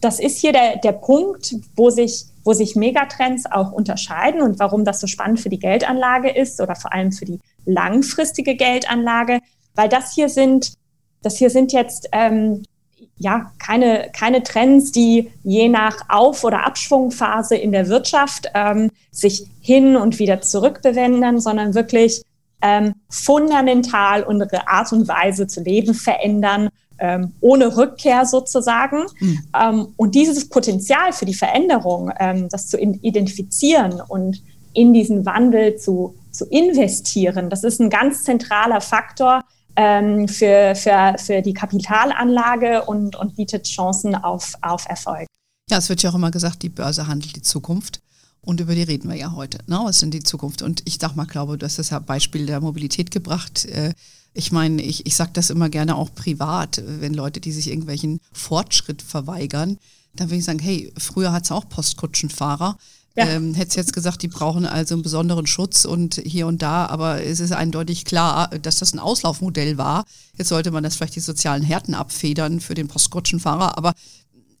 das 0.00 0.20
ist 0.20 0.38
hier 0.38 0.52
der, 0.52 0.76
der 0.76 0.92
Punkt, 0.92 1.56
wo 1.74 1.90
sich, 1.90 2.26
wo 2.44 2.52
sich 2.52 2.76
Megatrends 2.76 3.46
auch 3.46 3.72
unterscheiden 3.72 4.40
und 4.40 4.60
warum 4.60 4.84
das 4.84 5.00
so 5.00 5.08
spannend 5.08 5.40
für 5.40 5.48
die 5.48 5.58
Geldanlage 5.58 6.30
ist 6.30 6.60
oder 6.60 6.76
vor 6.76 6.92
allem 6.92 7.10
für 7.10 7.24
die 7.24 7.40
langfristige 7.66 8.54
Geldanlage, 8.54 9.40
weil 9.74 9.88
das 9.88 10.14
hier 10.14 10.28
sind, 10.28 10.74
das 11.22 11.38
hier 11.38 11.50
sind 11.50 11.72
jetzt 11.72 12.08
ähm, 12.12 12.62
ja, 13.18 13.52
keine, 13.58 14.10
keine 14.12 14.42
Trends, 14.42 14.92
die 14.92 15.30
je 15.44 15.68
nach 15.68 15.96
Auf- 16.08 16.44
oder 16.44 16.66
Abschwungphase 16.66 17.56
in 17.56 17.72
der 17.72 17.88
Wirtschaft 17.88 18.50
ähm, 18.54 18.90
sich 19.10 19.46
hin 19.60 19.96
und 19.96 20.18
wieder 20.18 20.40
zurückbewenden, 20.40 21.40
sondern 21.40 21.74
wirklich 21.74 22.22
ähm, 22.62 22.94
fundamental 23.08 24.22
unsere 24.22 24.66
Art 24.68 24.92
und 24.92 25.08
Weise 25.08 25.46
zu 25.46 25.62
leben 25.62 25.94
verändern, 25.94 26.68
ähm, 26.98 27.32
ohne 27.40 27.76
Rückkehr 27.76 28.24
sozusagen. 28.24 29.04
Mhm. 29.18 29.38
Ähm, 29.60 29.88
und 29.96 30.14
dieses 30.14 30.48
Potenzial 30.48 31.12
für 31.12 31.26
die 31.26 31.34
Veränderung, 31.34 32.12
ähm, 32.18 32.48
das 32.48 32.68
zu 32.68 32.78
identifizieren 32.78 34.00
und 34.00 34.42
in 34.72 34.94
diesen 34.94 35.26
Wandel 35.26 35.76
zu, 35.76 36.14
zu 36.30 36.46
investieren, 36.46 37.50
das 37.50 37.64
ist 37.64 37.80
ein 37.80 37.90
ganz 37.90 38.24
zentraler 38.24 38.80
Faktor, 38.80 39.42
ähm, 39.76 40.28
für, 40.28 40.74
für, 40.74 41.16
für 41.18 41.42
die 41.42 41.54
Kapitalanlage 41.54 42.84
und, 42.84 43.16
und 43.16 43.36
bietet 43.36 43.64
Chancen 43.64 44.14
auf, 44.14 44.54
auf 44.62 44.86
Erfolg. 44.88 45.26
Ja, 45.70 45.78
es 45.78 45.88
wird 45.88 46.02
ja 46.02 46.10
auch 46.10 46.14
immer 46.14 46.30
gesagt, 46.30 46.62
die 46.62 46.68
Börse 46.68 47.06
handelt 47.06 47.36
die 47.36 47.42
Zukunft. 47.42 48.00
Und 48.44 48.60
über 48.60 48.74
die 48.74 48.82
reden 48.82 49.08
wir 49.08 49.16
ja 49.16 49.32
heute. 49.32 49.58
Ne? 49.68 49.80
Was 49.84 50.00
sind 50.00 50.12
die 50.12 50.22
Zukunft? 50.22 50.62
Und 50.62 50.82
ich 50.84 50.98
sag 51.00 51.14
mal, 51.14 51.26
glaube, 51.26 51.56
du 51.56 51.64
hast 51.64 51.78
das 51.78 51.94
Beispiel 52.04 52.46
der 52.46 52.60
Mobilität 52.60 53.12
gebracht. 53.12 53.64
Äh, 53.66 53.94
ich 54.34 54.50
meine, 54.50 54.82
ich, 54.82 55.06
ich 55.06 55.14
sage 55.14 55.30
das 55.34 55.50
immer 55.50 55.68
gerne 55.68 55.94
auch 55.94 56.12
privat, 56.12 56.82
wenn 56.84 57.14
Leute, 57.14 57.40
die 57.40 57.52
sich 57.52 57.68
irgendwelchen 57.68 58.18
Fortschritt 58.32 59.00
verweigern, 59.00 59.78
dann 60.14 60.30
will 60.30 60.38
ich 60.38 60.44
sagen, 60.44 60.58
hey, 60.58 60.92
früher 60.98 61.32
hat 61.32 61.44
es 61.44 61.52
auch 61.52 61.68
Postkutschenfahrer. 61.68 62.76
Ja. 63.14 63.28
Ähm, 63.28 63.52
hätte 63.54 63.76
jetzt 63.76 63.92
gesagt, 63.92 64.22
die 64.22 64.28
brauchen 64.28 64.64
also 64.64 64.94
einen 64.94 65.02
besonderen 65.02 65.46
Schutz 65.46 65.84
und 65.84 66.14
hier 66.24 66.46
und 66.46 66.62
da, 66.62 66.86
aber 66.86 67.22
es 67.22 67.40
ist 67.40 67.52
eindeutig 67.52 68.06
klar, 68.06 68.48
dass 68.48 68.76
das 68.76 68.94
ein 68.94 68.98
Auslaufmodell 68.98 69.76
war. 69.76 70.04
Jetzt 70.38 70.48
sollte 70.48 70.70
man 70.70 70.82
das 70.82 70.96
vielleicht 70.96 71.16
die 71.16 71.20
sozialen 71.20 71.62
Härten 71.62 71.94
abfedern 71.94 72.60
für 72.60 72.74
den 72.74 72.88
Postkutschenfahrer, 72.88 73.76
aber 73.76 73.92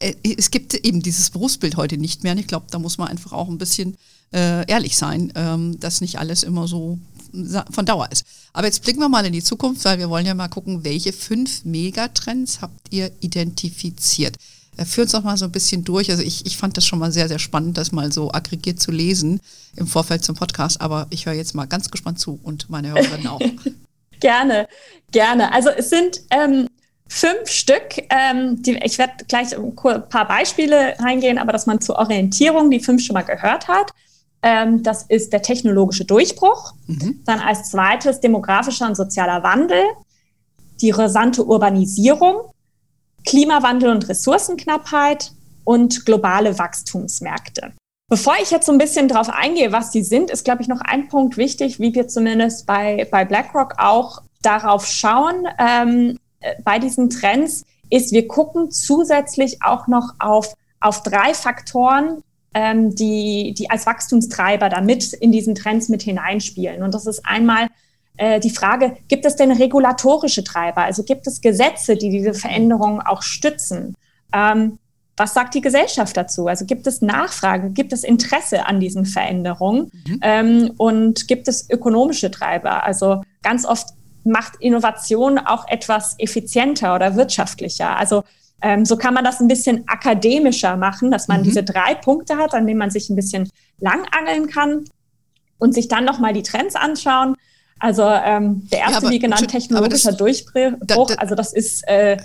äh, 0.00 0.14
es 0.36 0.50
gibt 0.50 0.74
eben 0.74 1.02
dieses 1.02 1.30
Berufsbild 1.30 1.76
heute 1.76 1.96
nicht 1.96 2.24
mehr 2.24 2.32
und 2.32 2.38
ich 2.38 2.46
glaube, 2.46 2.66
da 2.70 2.78
muss 2.78 2.98
man 2.98 3.08
einfach 3.08 3.32
auch 3.32 3.48
ein 3.48 3.58
bisschen 3.58 3.96
äh, 4.34 4.66
ehrlich 4.70 4.96
sein, 4.96 5.32
ähm, 5.34 5.78
dass 5.80 6.00
nicht 6.00 6.18
alles 6.18 6.42
immer 6.42 6.68
so 6.68 6.98
von 7.70 7.86
Dauer 7.86 8.10
ist. 8.12 8.24
Aber 8.52 8.66
jetzt 8.66 8.82
blicken 8.82 9.00
wir 9.00 9.08
mal 9.08 9.24
in 9.24 9.32
die 9.32 9.42
Zukunft, 9.42 9.84
weil 9.86 9.98
wir 9.98 10.10
wollen 10.10 10.26
ja 10.26 10.34
mal 10.34 10.48
gucken, 10.48 10.84
welche 10.84 11.14
fünf 11.14 11.64
Megatrends 11.64 12.60
habt 12.60 12.92
ihr 12.92 13.10
identifiziert? 13.20 14.36
Äh, 14.76 14.84
führ 14.84 15.02
uns 15.02 15.12
doch 15.12 15.22
mal 15.22 15.36
so 15.36 15.44
ein 15.44 15.52
bisschen 15.52 15.84
durch. 15.84 16.10
Also 16.10 16.22
ich, 16.22 16.46
ich 16.46 16.56
fand 16.56 16.76
das 16.76 16.86
schon 16.86 16.98
mal 16.98 17.12
sehr, 17.12 17.28
sehr 17.28 17.38
spannend, 17.38 17.76
das 17.76 17.92
mal 17.92 18.12
so 18.12 18.32
aggregiert 18.32 18.80
zu 18.80 18.90
lesen 18.90 19.40
im 19.76 19.86
Vorfeld 19.86 20.24
zum 20.24 20.36
Podcast. 20.36 20.80
Aber 20.80 21.06
ich 21.10 21.26
höre 21.26 21.34
jetzt 21.34 21.54
mal 21.54 21.66
ganz 21.66 21.90
gespannt 21.90 22.18
zu 22.18 22.38
und 22.42 22.70
meine 22.70 22.90
Hörerinnen 22.90 23.26
auch. 23.26 23.40
gerne, 24.20 24.68
gerne. 25.10 25.52
Also 25.52 25.68
es 25.70 25.90
sind 25.90 26.22
ähm, 26.30 26.68
fünf 27.08 27.48
Stück. 27.48 28.02
Ähm, 28.08 28.62
die, 28.62 28.78
ich 28.82 28.98
werde 28.98 29.24
gleich 29.28 29.56
ein 29.56 29.74
paar 29.74 30.26
Beispiele 30.26 30.94
reingehen, 30.98 31.38
aber 31.38 31.52
dass 31.52 31.66
man 31.66 31.80
zur 31.80 31.96
Orientierung 31.96 32.70
die 32.70 32.80
fünf 32.80 33.04
schon 33.04 33.14
mal 33.14 33.22
gehört 33.22 33.68
hat. 33.68 33.90
Ähm, 34.42 34.82
das 34.82 35.04
ist 35.04 35.32
der 35.32 35.42
technologische 35.42 36.04
Durchbruch. 36.04 36.72
Mhm. 36.86 37.20
Dann 37.26 37.40
als 37.40 37.70
zweites 37.70 38.20
demografischer 38.20 38.86
und 38.88 38.96
sozialer 38.96 39.42
Wandel. 39.42 39.84
Die 40.80 40.90
rasante 40.90 41.44
Urbanisierung 41.44 42.51
Klimawandel 43.24 43.90
und 43.90 44.08
Ressourcenknappheit 44.08 45.32
und 45.64 46.04
globale 46.04 46.58
Wachstumsmärkte. 46.58 47.72
Bevor 48.08 48.34
ich 48.42 48.50
jetzt 48.50 48.66
so 48.66 48.72
ein 48.72 48.78
bisschen 48.78 49.08
darauf 49.08 49.30
eingehe, 49.30 49.72
was 49.72 49.90
die 49.90 50.02
sind, 50.02 50.30
ist, 50.30 50.44
glaube 50.44 50.60
ich, 50.60 50.68
noch 50.68 50.80
ein 50.82 51.08
Punkt 51.08 51.36
wichtig, 51.36 51.80
wie 51.80 51.94
wir 51.94 52.08
zumindest 52.08 52.66
bei, 52.66 53.08
bei 53.10 53.24
BlackRock 53.24 53.74
auch 53.78 54.22
darauf 54.42 54.86
schauen, 54.86 55.46
ähm, 55.58 56.18
äh, 56.40 56.54
bei 56.62 56.78
diesen 56.78 57.08
Trends, 57.08 57.64
ist, 57.88 58.12
wir 58.12 58.26
gucken 58.26 58.70
zusätzlich 58.70 59.62
auch 59.62 59.86
noch 59.86 60.14
auf, 60.18 60.54
auf 60.80 61.02
drei 61.02 61.34
Faktoren, 61.34 62.22
ähm, 62.54 62.94
die, 62.94 63.54
die 63.56 63.70
als 63.70 63.86
Wachstumstreiber 63.86 64.68
damit 64.68 65.12
in 65.12 65.32
diesen 65.32 65.54
Trends 65.54 65.88
mit 65.88 66.02
hineinspielen. 66.02 66.82
Und 66.82 66.92
das 66.94 67.06
ist 67.06 67.24
einmal 67.24 67.68
äh, 68.16 68.40
die 68.40 68.50
Frage, 68.50 68.96
gibt 69.08 69.24
es 69.24 69.36
denn 69.36 69.50
regulatorische 69.50 70.44
Treiber? 70.44 70.82
Also 70.82 71.02
gibt 71.02 71.26
es 71.26 71.40
Gesetze, 71.40 71.96
die 71.96 72.10
diese 72.10 72.34
Veränderungen 72.34 73.00
auch 73.00 73.22
stützen? 73.22 73.94
Ähm, 74.32 74.78
was 75.16 75.34
sagt 75.34 75.54
die 75.54 75.60
Gesellschaft 75.60 76.16
dazu? 76.16 76.46
Also 76.46 76.64
gibt 76.64 76.86
es 76.86 77.02
Nachfrage, 77.02 77.70
gibt 77.70 77.92
es 77.92 78.02
Interesse 78.02 78.66
an 78.66 78.80
diesen 78.80 79.04
Veränderungen 79.04 79.90
mhm. 80.06 80.18
ähm, 80.22 80.72
und 80.78 81.28
gibt 81.28 81.48
es 81.48 81.68
ökonomische 81.68 82.30
Treiber? 82.30 82.84
Also 82.84 83.22
ganz 83.42 83.66
oft 83.66 83.90
macht 84.24 84.56
Innovation 84.60 85.38
auch 85.38 85.68
etwas 85.68 86.14
effizienter 86.18 86.94
oder 86.94 87.16
wirtschaftlicher. 87.16 87.96
Also 87.96 88.24
ähm, 88.62 88.84
so 88.84 88.96
kann 88.96 89.12
man 89.12 89.24
das 89.24 89.40
ein 89.40 89.48
bisschen 89.48 89.84
akademischer 89.86 90.76
machen, 90.76 91.10
dass 91.10 91.28
man 91.28 91.40
mhm. 91.40 91.44
diese 91.44 91.62
drei 91.62 91.94
Punkte 91.94 92.36
hat, 92.38 92.54
an 92.54 92.66
denen 92.66 92.78
man 92.78 92.90
sich 92.90 93.10
ein 93.10 93.16
bisschen 93.16 93.50
langangeln 93.80 94.46
kann 94.46 94.84
und 95.58 95.74
sich 95.74 95.88
dann 95.88 96.04
nochmal 96.04 96.32
die 96.32 96.42
Trends 96.42 96.74
anschauen. 96.74 97.36
Also 97.82 98.04
ähm, 98.04 98.68
der 98.70 98.78
erste, 98.78 98.92
ja, 98.92 98.98
aber, 98.98 99.10
wie 99.10 99.18
genannt, 99.18 99.48
technologischer 99.48 100.10
das, 100.10 100.18
Durchbruch, 100.18 100.74
da, 100.82 100.94
da, 100.94 101.14
also 101.16 101.34
das 101.34 101.52
ist, 101.52 101.82
äh, 101.88 102.16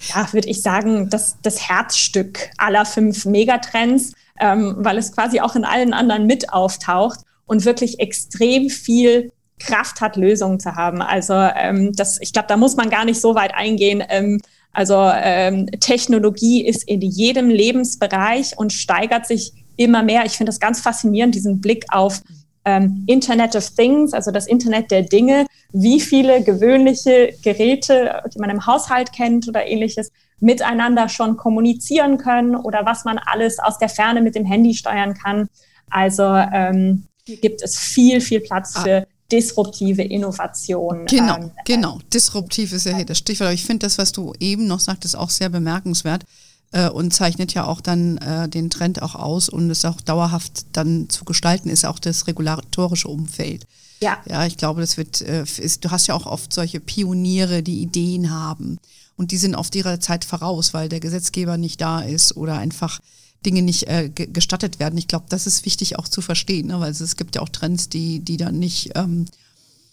ja, 0.00 0.32
würde 0.32 0.48
ich 0.48 0.62
sagen, 0.62 1.10
das, 1.10 1.36
das 1.42 1.68
Herzstück 1.68 2.48
aller 2.56 2.86
fünf 2.86 3.26
Megatrends, 3.26 4.14
ähm, 4.40 4.74
weil 4.78 4.96
es 4.96 5.12
quasi 5.12 5.40
auch 5.40 5.54
in 5.54 5.66
allen 5.66 5.92
anderen 5.92 6.26
mit 6.26 6.50
auftaucht 6.50 7.20
und 7.44 7.66
wirklich 7.66 8.00
extrem 8.00 8.70
viel 8.70 9.30
Kraft 9.58 10.00
hat, 10.00 10.16
Lösungen 10.16 10.58
zu 10.58 10.76
haben. 10.76 11.02
Also 11.02 11.34
ähm, 11.34 11.92
das, 11.92 12.18
ich 12.22 12.32
glaube, 12.32 12.48
da 12.48 12.56
muss 12.56 12.76
man 12.76 12.88
gar 12.88 13.04
nicht 13.04 13.20
so 13.20 13.34
weit 13.34 13.54
eingehen. 13.54 14.02
Ähm, 14.08 14.40
also 14.72 14.94
ähm, 14.96 15.66
Technologie 15.78 16.66
ist 16.66 16.88
in 16.88 17.02
jedem 17.02 17.50
Lebensbereich 17.50 18.56
und 18.56 18.72
steigert 18.72 19.26
sich 19.26 19.52
immer 19.76 20.02
mehr. 20.02 20.24
Ich 20.24 20.38
finde 20.38 20.48
das 20.48 20.58
ganz 20.58 20.80
faszinierend, 20.80 21.34
diesen 21.34 21.60
Blick 21.60 21.84
auf 21.90 22.22
ähm, 22.64 23.04
Internet 23.06 23.56
of 23.56 23.68
Things, 23.70 24.12
also 24.12 24.30
das 24.30 24.46
Internet 24.46 24.90
der 24.90 25.02
Dinge, 25.02 25.46
wie 25.72 26.00
viele 26.00 26.42
gewöhnliche 26.42 27.34
Geräte, 27.42 28.22
die 28.32 28.38
man 28.38 28.50
im 28.50 28.66
Haushalt 28.66 29.12
kennt 29.12 29.48
oder 29.48 29.66
ähnliches, 29.66 30.10
miteinander 30.40 31.08
schon 31.08 31.36
kommunizieren 31.36 32.18
können 32.18 32.56
oder 32.56 32.84
was 32.84 33.04
man 33.04 33.18
alles 33.18 33.58
aus 33.58 33.78
der 33.78 33.88
Ferne 33.88 34.20
mit 34.22 34.34
dem 34.34 34.44
Handy 34.44 34.74
steuern 34.74 35.14
kann. 35.14 35.48
Also 35.90 36.24
ähm, 36.24 37.04
hier 37.24 37.36
gibt 37.36 37.62
es 37.62 37.78
viel, 37.78 38.20
viel 38.20 38.40
Platz 38.40 38.72
ah. 38.76 38.82
für 38.82 39.06
disruptive 39.30 40.02
Innovation. 40.02 41.06
Genau, 41.06 41.36
ähm, 41.36 41.50
genau. 41.64 42.00
Disruptiv 42.12 42.72
ist 42.72 42.86
ja 42.86 42.94
hier 42.94 43.06
das 43.06 43.18
Stichwort. 43.18 43.46
Aber 43.46 43.54
ich 43.54 43.64
finde 43.64 43.86
das, 43.86 43.98
was 43.98 44.12
du 44.12 44.34
eben 44.40 44.66
noch 44.66 44.80
sagtest, 44.80 45.16
auch 45.16 45.30
sehr 45.30 45.48
bemerkenswert 45.48 46.24
äh, 46.72 46.88
und 46.88 47.12
zeichnet 47.12 47.54
ja 47.54 47.66
auch 47.66 47.80
dann 47.80 48.18
äh, 48.18 48.48
den 48.48 48.70
Trend 48.70 49.02
auch 49.02 49.14
aus 49.14 49.48
und 49.48 49.70
es 49.70 49.84
auch 49.84 50.00
dauerhaft 50.00 50.66
dann 50.72 51.08
zu 51.08 51.24
gestalten 51.24 51.68
ist, 51.68 51.84
auch 51.84 51.98
das 51.98 52.26
regulatorische 52.26 53.08
Umfeld. 53.08 53.66
Ja. 54.00 54.18
Ja, 54.28 54.46
ich 54.46 54.56
glaube, 54.56 54.80
das 54.80 54.96
wird, 54.96 55.20
äh, 55.20 55.44
ist, 55.44 55.84
du 55.84 55.90
hast 55.90 56.08
ja 56.08 56.14
auch 56.14 56.26
oft 56.26 56.52
solche 56.52 56.80
Pioniere, 56.80 57.62
die 57.62 57.80
Ideen 57.82 58.30
haben 58.30 58.78
und 59.16 59.30
die 59.30 59.36
sind 59.36 59.54
oft 59.54 59.74
ihrer 59.76 60.00
Zeit 60.00 60.24
voraus, 60.24 60.74
weil 60.74 60.88
der 60.88 61.00
Gesetzgeber 61.00 61.56
nicht 61.56 61.80
da 61.80 62.00
ist 62.00 62.36
oder 62.36 62.58
einfach 62.58 63.00
Dinge 63.44 63.62
nicht 63.62 63.88
äh, 63.88 64.08
gestattet 64.08 64.78
werden. 64.78 64.98
Ich 64.98 65.08
glaube, 65.08 65.26
das 65.28 65.46
ist 65.46 65.64
wichtig 65.64 65.98
auch 65.98 66.08
zu 66.08 66.20
verstehen, 66.20 66.68
ne? 66.68 66.80
weil 66.80 66.90
es, 66.90 67.00
es 67.00 67.16
gibt 67.16 67.36
ja 67.36 67.42
auch 67.42 67.48
Trends, 67.48 67.88
die, 67.88 68.20
die 68.20 68.36
dann 68.36 68.58
nicht 68.58 68.92
ähm, 68.94 69.26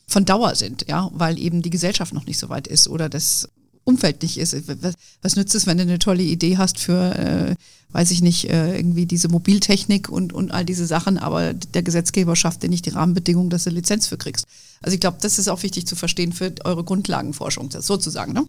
von 0.08 0.26
Dauer 0.26 0.56
sind, 0.56 0.86
ja, 0.88 1.10
weil 1.14 1.38
eben 1.38 1.62
die 1.62 1.70
Gesellschaft 1.70 2.14
noch 2.14 2.26
nicht 2.26 2.40
so 2.40 2.50
weit 2.50 2.68
ist 2.68 2.88
oder 2.88 3.10
das 3.10 3.50
Umfeld 3.90 4.22
nicht 4.22 4.38
ist. 4.38 4.56
Was, 4.82 4.94
was 5.22 5.36
nützt 5.36 5.56
es, 5.56 5.68
wenn 5.68 5.78
du 5.78 5.84
eine 5.84 6.00
tolle 6.00 6.24
Idee 6.24 6.58
hast 6.58 6.80
für, 6.80 7.16
äh, 7.16 7.56
weiß 7.92 8.12
ich 8.12 8.22
nicht, 8.22 8.50
äh, 8.50 8.78
irgendwie 8.78 9.06
diese 9.06 9.28
Mobiltechnik 9.28 10.10
und, 10.10 10.32
und 10.32 10.52
all 10.52 10.64
diese 10.64 10.86
Sachen, 10.86 11.18
aber 11.18 11.54
der 11.54 11.84
Gesetzgeber 11.84 12.36
schafft 12.36 12.64
dir 12.64 12.70
nicht 12.70 12.86
die 12.86 12.92
Rahmenbedingungen, 12.92 13.50
dass 13.50 13.64
du 13.64 13.72
Lizenz 13.72 14.08
für 14.08 14.18
kriegst. 14.18 14.46
Also 14.82 14.94
ich 14.94 15.02
glaube, 15.02 15.18
das 15.22 15.40
ist 15.40 15.50
auch 15.50 15.64
wichtig 15.64 15.88
zu 15.88 15.96
verstehen 15.96 16.32
für 16.32 16.54
eure 16.64 16.84
Grundlagenforschung, 16.84 17.70
sozusagen, 17.72 18.34
ne? 18.34 18.46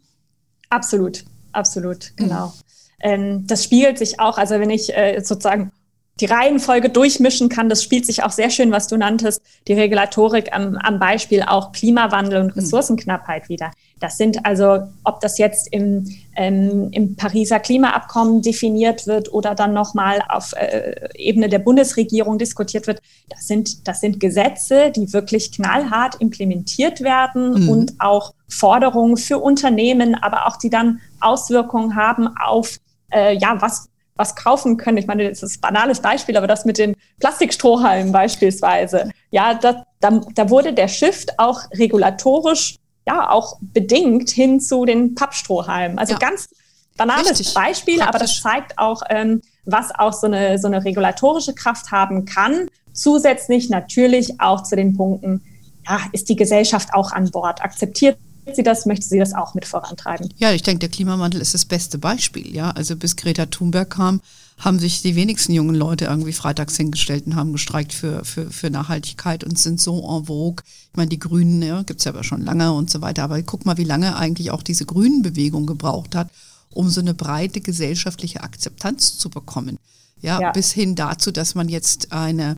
Absolut, 0.68 1.24
absolut, 1.52 2.12
genau. 2.16 2.48
Mhm. 2.48 2.52
Ähm, 3.00 3.46
das 3.46 3.64
spiegelt 3.64 3.98
sich 3.98 4.20
auch, 4.20 4.38
also 4.38 4.60
wenn 4.60 4.70
ich 4.70 4.94
äh, 4.94 5.20
sozusagen 5.24 5.72
die 6.20 6.26
Reihenfolge 6.26 6.90
durchmischen 6.90 7.48
kann. 7.48 7.68
Das 7.68 7.82
spielt 7.82 8.06
sich 8.06 8.22
auch 8.22 8.30
sehr 8.30 8.50
schön, 8.50 8.72
was 8.72 8.86
du 8.88 8.96
nanntest, 8.96 9.42
die 9.66 9.72
Regulatorik 9.72 10.52
am, 10.52 10.76
am 10.76 10.98
Beispiel 10.98 11.42
auch 11.42 11.72
Klimawandel 11.72 12.42
und 12.42 12.54
hm. 12.54 12.62
Ressourcenknappheit 12.62 13.48
wieder. 13.48 13.70
Das 14.00 14.16
sind 14.16 14.46
also, 14.46 14.80
ob 15.04 15.20
das 15.20 15.36
jetzt 15.38 15.68
im, 15.72 16.06
ähm, 16.34 16.88
im 16.92 17.16
Pariser 17.16 17.60
Klimaabkommen 17.60 18.40
definiert 18.40 19.06
wird 19.06 19.32
oder 19.32 19.54
dann 19.54 19.74
nochmal 19.74 20.22
auf 20.28 20.54
äh, 20.54 21.08
Ebene 21.14 21.48
der 21.50 21.58
Bundesregierung 21.58 22.38
diskutiert 22.38 22.86
wird, 22.86 23.02
das 23.28 23.46
sind, 23.46 23.86
das 23.86 24.00
sind 24.00 24.18
Gesetze, 24.18 24.90
die 24.90 25.12
wirklich 25.12 25.52
knallhart 25.52 26.16
implementiert 26.16 27.02
werden 27.02 27.64
mhm. 27.64 27.68
und 27.68 27.92
auch 27.98 28.32
Forderungen 28.48 29.18
für 29.18 29.38
Unternehmen, 29.38 30.14
aber 30.14 30.46
auch 30.46 30.56
die 30.56 30.70
dann 30.70 31.00
Auswirkungen 31.20 31.94
haben 31.94 32.28
auf 32.38 32.78
äh, 33.12 33.36
ja, 33.36 33.60
was, 33.60 33.89
was 34.20 34.36
kaufen 34.36 34.76
können. 34.76 34.98
Ich 34.98 35.06
meine, 35.06 35.28
das 35.28 35.42
ist 35.42 35.56
ein 35.56 35.60
banales 35.62 36.00
Beispiel, 36.00 36.36
aber 36.36 36.46
das 36.46 36.64
mit 36.64 36.78
den 36.78 36.94
Plastikstrohhalmen 37.18 38.12
beispielsweise. 38.12 39.10
Ja, 39.30 39.54
da, 39.54 39.84
da, 39.98 40.20
da 40.34 40.50
wurde 40.50 40.72
der 40.72 40.88
Shift 40.88 41.38
auch 41.38 41.62
regulatorisch 41.72 42.76
ja 43.06 43.30
auch 43.30 43.58
bedingt 43.60 44.30
hin 44.30 44.60
zu 44.60 44.84
den 44.84 45.14
Pappstrohhalmen. 45.14 45.98
Also 45.98 46.12
ja. 46.12 46.18
ganz 46.18 46.48
banales 46.96 47.30
Richtig. 47.30 47.54
Beispiel, 47.54 47.96
Praktisch. 47.96 48.08
aber 48.08 48.18
das 48.18 48.40
zeigt 48.40 48.78
auch, 48.78 49.02
ähm, 49.08 49.40
was 49.64 49.90
auch 49.98 50.12
so 50.12 50.26
eine, 50.26 50.58
so 50.58 50.66
eine 50.66 50.84
regulatorische 50.84 51.54
Kraft 51.54 51.90
haben 51.90 52.26
kann. 52.26 52.68
Zusätzlich 52.92 53.70
natürlich 53.70 54.40
auch 54.40 54.62
zu 54.62 54.76
den 54.76 54.96
Punkten, 54.96 55.42
ja, 55.88 56.00
ist 56.12 56.28
die 56.28 56.36
Gesellschaft 56.36 56.90
auch 56.92 57.12
an 57.12 57.30
Bord? 57.30 57.62
Akzeptiert 57.62 58.18
sie 58.56 58.62
das, 58.62 58.86
möchte 58.86 59.06
sie 59.06 59.18
das 59.18 59.34
auch 59.34 59.54
mit 59.54 59.64
vorantreiben? 59.64 60.32
Ja, 60.36 60.52
ich 60.52 60.62
denke, 60.62 60.80
der 60.80 60.88
Klimawandel 60.88 61.40
ist 61.40 61.54
das 61.54 61.64
beste 61.64 61.98
Beispiel. 61.98 62.54
Ja, 62.54 62.70
also 62.70 62.96
bis 62.96 63.16
Greta 63.16 63.46
Thunberg 63.46 63.90
kam, 63.90 64.20
haben 64.58 64.78
sich 64.78 65.02
die 65.02 65.16
wenigsten 65.16 65.52
jungen 65.52 65.74
Leute 65.74 66.04
irgendwie 66.04 66.32
freitags 66.32 66.76
hingestellt 66.76 67.26
und 67.26 67.36
haben 67.36 67.52
gestreikt 67.52 67.92
für, 67.92 68.24
für, 68.24 68.50
für 68.50 68.70
Nachhaltigkeit 68.70 69.44
und 69.44 69.58
sind 69.58 69.80
so 69.80 69.98
en 69.98 70.26
vogue. 70.26 70.64
Ich 70.90 70.96
meine, 70.96 71.08
die 71.08 71.18
Grünen, 71.18 71.62
ja, 71.62 71.82
gibt 71.82 72.00
es 72.00 72.04
ja 72.04 72.12
aber 72.12 72.24
schon 72.24 72.42
lange 72.42 72.72
und 72.72 72.90
so 72.90 73.00
weiter. 73.00 73.24
Aber 73.24 73.40
guck 73.42 73.64
mal, 73.64 73.78
wie 73.78 73.84
lange 73.84 74.16
eigentlich 74.16 74.50
auch 74.50 74.62
diese 74.62 74.84
Grünen-Bewegung 74.84 75.66
gebraucht 75.66 76.14
hat, 76.14 76.28
um 76.72 76.88
so 76.88 77.00
eine 77.00 77.14
breite 77.14 77.60
gesellschaftliche 77.60 78.42
Akzeptanz 78.42 79.18
zu 79.18 79.30
bekommen. 79.30 79.78
Ja, 80.22 80.40
ja. 80.40 80.52
bis 80.52 80.72
hin 80.72 80.94
dazu, 80.94 81.30
dass 81.30 81.54
man 81.54 81.68
jetzt 81.68 82.12
eine 82.12 82.56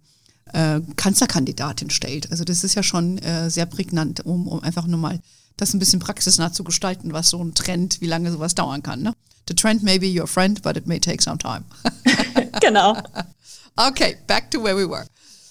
äh, 0.53 0.81
Kanzlerkandidatin 0.97 1.91
stellt. 1.91 2.31
Also 2.31 2.45
das 2.45 2.65
ist 2.65 2.75
ja 2.75 2.83
schon 2.83 3.19
äh, 3.19 3.51
sehr 3.51 3.67
prägnant, 3.67 4.25
um, 4.25 4.49
um 4.49 4.63
einfach 4.63 4.87
nur 4.87 4.99
mal 4.99 5.21
das 5.57 5.75
ein 5.75 5.79
bisschen 5.79 6.01
praxisnah 6.01 6.53
zu 6.53 6.65
gestalten, 6.65 7.13
was 7.13 7.31
so 7.31 7.43
ein 7.43 7.55
Trend, 7.55 8.01
wie 8.01 8.07
lange 8.07 8.31
sowas 8.31 8.55
dauern 8.55 8.83
kann. 8.83 9.03
Ne? 9.03 9.15
The 9.49 9.55
trend 9.55 9.83
may 9.83 9.99
be 9.99 10.09
your 10.09 10.27
friend, 10.27 10.63
but 10.63 10.77
it 10.77 10.87
may 10.87 10.99
take 10.99 11.23
some 11.23 11.39
time. 11.39 11.65
genau. 12.61 12.97
Okay, 13.77 14.17
back 14.27 14.51
to 14.51 14.63
where 14.63 14.77
we 14.77 14.89
were. 14.89 15.07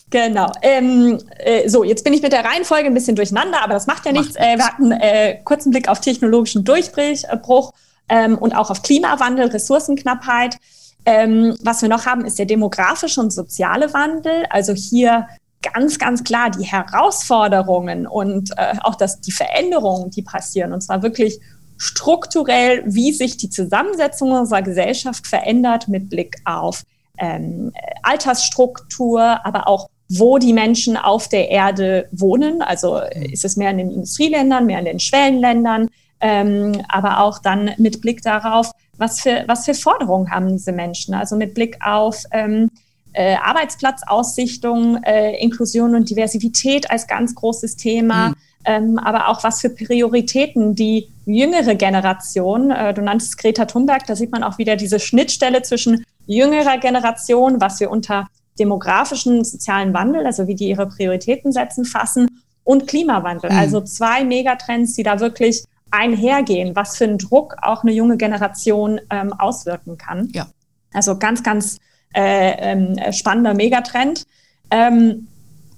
Genau. 0.10 0.51
Ähm, 0.62 1.20
äh, 1.39 1.70
so, 1.70 1.84
jetzt 1.84 2.03
bin 2.03 2.13
ich 2.13 2.22
mit 2.22 2.34
der 2.34 2.43
Reihenfolge 2.43 2.88
ein 2.88 2.93
bisschen 2.93 3.15
durcheinander, 3.15 3.63
aber 3.63 3.74
das 3.74 3.88
macht 3.88 4.05
ja 4.05 4.12
macht 4.12 4.25
nichts. 4.25 4.36
Äh, 4.36 4.58
wir 4.58 4.65
hatten 4.65 4.91
äh, 4.91 5.39
kurzen 5.43 5.72
Blick 5.72 5.88
auf 5.88 6.01
technologischen 6.01 6.65
Durchbruch 6.65 7.74
ähm, 8.10 8.38
und 8.38 8.53
auch 8.53 8.70
auf 8.70 8.84
Klimawandel, 8.84 9.48
Ressourcenknappheit. 9.48 10.58
Ähm, 11.05 11.55
was 11.63 11.81
wir 11.81 11.89
noch 11.89 12.05
haben, 12.05 12.25
ist 12.25 12.38
der 12.38 12.46
demografische 12.46 13.20
und 13.20 13.31
soziale 13.31 13.93
Wandel. 13.93 14.46
Also 14.50 14.74
hier 14.74 15.27
ganz, 15.62 16.00
ganz 16.00 16.24
klar 16.24 16.50
die 16.50 16.63
Herausforderungen 16.65 18.08
und 18.08 18.51
äh, 18.58 18.75
auch 18.81 18.96
das, 18.96 19.22
die 19.22 19.31
Veränderungen, 19.31 20.12
die 20.12 20.22
passieren. 20.22 20.74
Und 20.74 20.81
zwar 20.81 21.03
wirklich 21.03 21.39
strukturell, 21.77 22.84
wie 22.86 23.12
sich 23.12 23.38
die 23.38 23.50
Zusammensetzung 23.50 24.31
unserer 24.31 24.62
Gesellschaft 24.62 25.25
verändert 25.25 25.88
mit 25.88 26.10
Blick 26.10 26.38
auf 26.46 26.84
ähm, 27.17 27.72
Altersstruktur, 28.03 29.46
aber 29.46 29.67
auch 29.67 29.89
wo 30.10 30.38
die 30.38 30.53
Menschen 30.53 30.98
auf 30.98 31.29
der 31.29 31.50
Erde 31.50 32.08
wohnen. 32.12 32.62
Also 32.62 33.00
ist 33.31 33.46
es 33.46 33.55
mehr 33.55 33.72
in 33.72 33.77
den 33.77 33.91
Industrieländern, 33.91 34.65
mehr 34.65 34.79
in 34.79 34.86
den 34.86 35.00
Schwellenländern, 35.00 35.89
ähm, 36.22 36.82
aber 36.88 37.20
auch 37.20 37.40
dann 37.40 37.72
mit 37.78 38.01
Blick 38.01 38.22
darauf, 38.22 38.72
was 38.98 39.22
für, 39.22 39.44
was 39.48 39.66
für 39.66 39.74
Forderungen 39.74 40.32
haben 40.32 40.50
diese 40.50 40.72
Menschen. 40.72 41.13
Also 41.13 41.36
mit 41.36 41.54
Blick 41.54 41.78
auf 41.84 42.24
ähm, 42.32 42.70
äh, 43.13 43.36
Arbeitsplatzaussichtung, 43.36 45.04
äh, 45.04 45.36
Inklusion 45.42 45.96
und 45.96 46.10
Diversität 46.10 46.90
als 46.90 47.08
ganz 47.08 47.36
großes 47.36 47.75
Thema. 47.75 48.30
Mhm. 48.30 48.36
Ähm, 48.63 49.00
aber 49.00 49.28
auch 49.28 49.44
was 49.44 49.60
für 49.62 49.72
Prioritäten 49.72 50.75
die 50.75 51.10
jüngere 51.25 51.74
Generation, 51.74 52.70
äh, 52.70 52.94
du 52.94 53.01
nanntest 53.01 53.38
Greta 53.40 53.66
Thunberg, 53.66 54.06
da 54.06 54.16
sieht 54.16 54.32
man 54.32 54.44
auch 54.44 54.60
wieder 54.60 54.75
diese 54.75 55.00
Schnittstelle 55.00 55.63
zwischen 55.63 56.04
jüngerer 56.28 56.78
Generation, 56.78 57.60
was 57.60 57.80
wir 57.80 57.90
unter 57.90 58.28
demografischen 58.60 59.44
sozialen 59.44 59.96
Wandel, 59.96 60.28
also 60.28 60.48
wie 60.48 60.54
die 60.54 60.70
ihre 60.70 60.88
Prioritäten 60.88 61.51
setzen, 61.51 61.86
fassen, 61.86 62.28
und 62.63 62.88
Klimawandel. 62.88 63.51
Mhm. 63.51 63.58
Also 63.58 63.82
zwei 63.82 64.24
Megatrends, 64.24 64.94
die 64.94 65.04
da 65.04 65.20
wirklich 65.20 65.63
einhergehen, 65.92 66.76
was 66.76 66.98
für 66.98 67.04
einen 67.04 67.18
Druck 67.18 67.58
auch 67.62 67.84
eine 67.84 67.92
junge 67.92 68.18
Generation 68.18 69.00
ähm, 69.10 69.34
auswirken 69.34 69.98
kann. 69.98 70.30
Ja. 70.34 70.48
Also 70.94 71.18
ganz, 71.18 71.44
ganz 71.44 71.78
äh, 72.14 72.72
ähm, 72.72 73.00
spannender 73.14 73.54
Megatrend. 73.54 74.26
Ähm, 74.70 75.28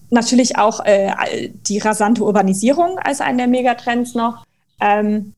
natürlich 0.09 0.57
auch 0.57 0.85
äh, 0.85 1.49
die 1.67 1.79
rasante 1.79 2.23
Urbanisierung 2.23 2.99
als 2.99 3.21
einen 3.21 3.39
der 3.39 3.47
Megatrends 3.47 4.13
noch. 4.13 4.45
Ähm, 4.79 5.33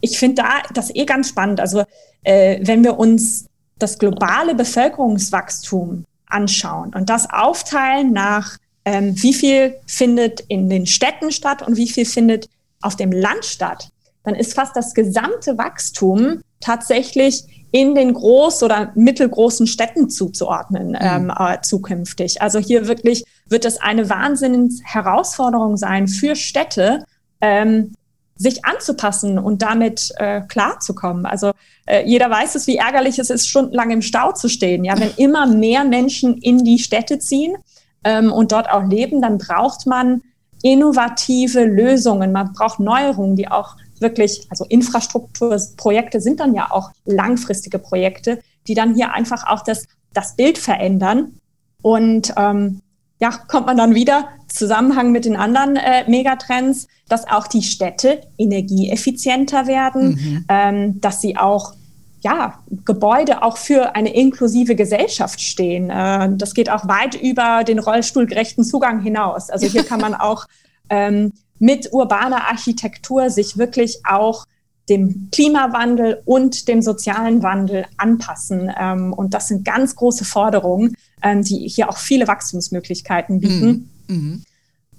ich 0.00 0.18
finde 0.18 0.42
da 0.42 0.48
das 0.74 0.94
eh 0.94 1.04
ganz 1.04 1.28
spannend. 1.30 1.60
Also 1.60 1.84
äh, 2.22 2.60
wenn 2.62 2.84
wir 2.84 2.98
uns 2.98 3.46
das 3.78 3.98
globale 3.98 4.54
Bevölkerungswachstum 4.54 6.04
anschauen 6.26 6.94
und 6.94 7.10
das 7.10 7.28
aufteilen 7.30 8.12
nach, 8.12 8.58
ähm, 8.84 9.14
wie 9.22 9.34
viel 9.34 9.76
findet 9.86 10.40
in 10.40 10.68
den 10.68 10.86
Städten 10.86 11.30
statt 11.30 11.66
und 11.66 11.76
wie 11.76 11.88
viel 11.88 12.04
findet 12.04 12.48
auf 12.80 12.96
dem 12.96 13.12
Land 13.12 13.44
statt, 13.44 13.90
dann 14.24 14.34
ist 14.34 14.54
fast 14.54 14.76
das 14.76 14.94
gesamte 14.94 15.58
Wachstum 15.58 16.42
tatsächlich 16.60 17.44
in 17.72 17.94
den 17.94 18.14
groß- 18.14 18.62
oder 18.64 18.92
mittelgroßen 18.94 19.66
Städten 19.66 20.10
zuzuordnen 20.10 20.90
mhm. 20.90 20.98
ähm, 21.00 21.32
äh, 21.36 21.60
zukünftig. 21.62 22.42
Also 22.42 22.58
hier 22.58 22.86
wirklich 22.86 23.24
wird 23.48 23.64
es 23.64 23.80
eine 23.80 24.08
Wahnsinns-Herausforderung 24.10 25.76
sein 25.76 26.06
für 26.06 26.36
Städte, 26.36 27.04
ähm, 27.40 27.92
sich 28.36 28.64
anzupassen 28.64 29.38
und 29.38 29.62
damit 29.62 30.12
äh, 30.16 30.42
klarzukommen. 30.42 31.26
Also 31.26 31.52
äh, 31.86 32.04
jeder 32.04 32.28
weiß 32.28 32.54
es, 32.56 32.66
wie 32.66 32.76
ärgerlich 32.76 33.18
es 33.18 33.30
ist, 33.30 33.48
stundenlang 33.48 33.90
im 33.90 34.02
Stau 34.02 34.32
zu 34.32 34.48
stehen. 34.48 34.84
Ja, 34.84 34.98
wenn 34.98 35.10
immer 35.16 35.46
mehr 35.46 35.84
Menschen 35.84 36.36
in 36.38 36.64
die 36.64 36.78
Städte 36.78 37.18
ziehen 37.18 37.56
ähm, 38.04 38.32
und 38.32 38.52
dort 38.52 38.70
auch 38.70 38.84
leben, 38.84 39.22
dann 39.22 39.38
braucht 39.38 39.86
man 39.86 40.22
innovative 40.62 41.64
Lösungen. 41.64 42.32
Man 42.32 42.52
braucht 42.52 42.80
Neuerungen, 42.80 43.36
die 43.36 43.48
auch 43.48 43.76
wirklich, 44.02 44.46
also 44.50 44.64
Infrastrukturprojekte 44.68 46.20
sind 46.20 46.40
dann 46.40 46.54
ja 46.54 46.70
auch 46.70 46.90
langfristige 47.04 47.78
Projekte, 47.78 48.40
die 48.66 48.74
dann 48.74 48.94
hier 48.94 49.12
einfach 49.12 49.46
auch 49.46 49.62
das, 49.62 49.86
das 50.12 50.36
Bild 50.36 50.58
verändern. 50.58 51.38
Und 51.80 52.34
ähm, 52.36 52.80
ja, 53.20 53.30
kommt 53.30 53.66
man 53.66 53.76
dann 53.76 53.94
wieder 53.94 54.28
Zusammenhang 54.48 55.12
mit 55.12 55.24
den 55.24 55.36
anderen 55.36 55.76
äh, 55.76 56.08
Megatrends, 56.08 56.88
dass 57.08 57.28
auch 57.28 57.46
die 57.46 57.62
Städte 57.62 58.20
energieeffizienter 58.36 59.66
werden, 59.66 60.08
mhm. 60.08 60.44
ähm, 60.48 61.00
dass 61.00 61.20
sie 61.20 61.36
auch 61.36 61.74
ja, 62.22 62.58
Gebäude 62.84 63.42
auch 63.42 63.56
für 63.56 63.96
eine 63.96 64.14
inklusive 64.14 64.76
Gesellschaft 64.76 65.40
stehen. 65.40 65.90
Äh, 65.90 66.30
das 66.36 66.54
geht 66.54 66.70
auch 66.70 66.86
weit 66.86 67.14
über 67.14 67.64
den 67.64 67.78
rollstuhlgerechten 67.78 68.64
Zugang 68.64 69.00
hinaus. 69.00 69.50
Also 69.50 69.66
hier 69.66 69.84
kann 69.84 70.00
man 70.00 70.14
auch 70.18 70.46
ähm, 70.88 71.32
mit 71.62 71.92
urbaner 71.92 72.48
Architektur 72.48 73.30
sich 73.30 73.56
wirklich 73.56 74.00
auch 74.04 74.46
dem 74.88 75.28
Klimawandel 75.30 76.20
und 76.24 76.66
dem 76.66 76.82
sozialen 76.82 77.44
Wandel 77.44 77.86
anpassen. 77.98 78.68
Ähm, 78.76 79.12
und 79.12 79.32
das 79.32 79.46
sind 79.46 79.64
ganz 79.64 79.94
große 79.94 80.24
Forderungen, 80.24 80.96
ähm, 81.22 81.44
die 81.44 81.68
hier 81.68 81.88
auch 81.88 81.98
viele 81.98 82.26
Wachstumsmöglichkeiten 82.26 83.38
bieten. 83.38 83.90
Mhm. 84.08 84.16
Mhm. 84.16 84.42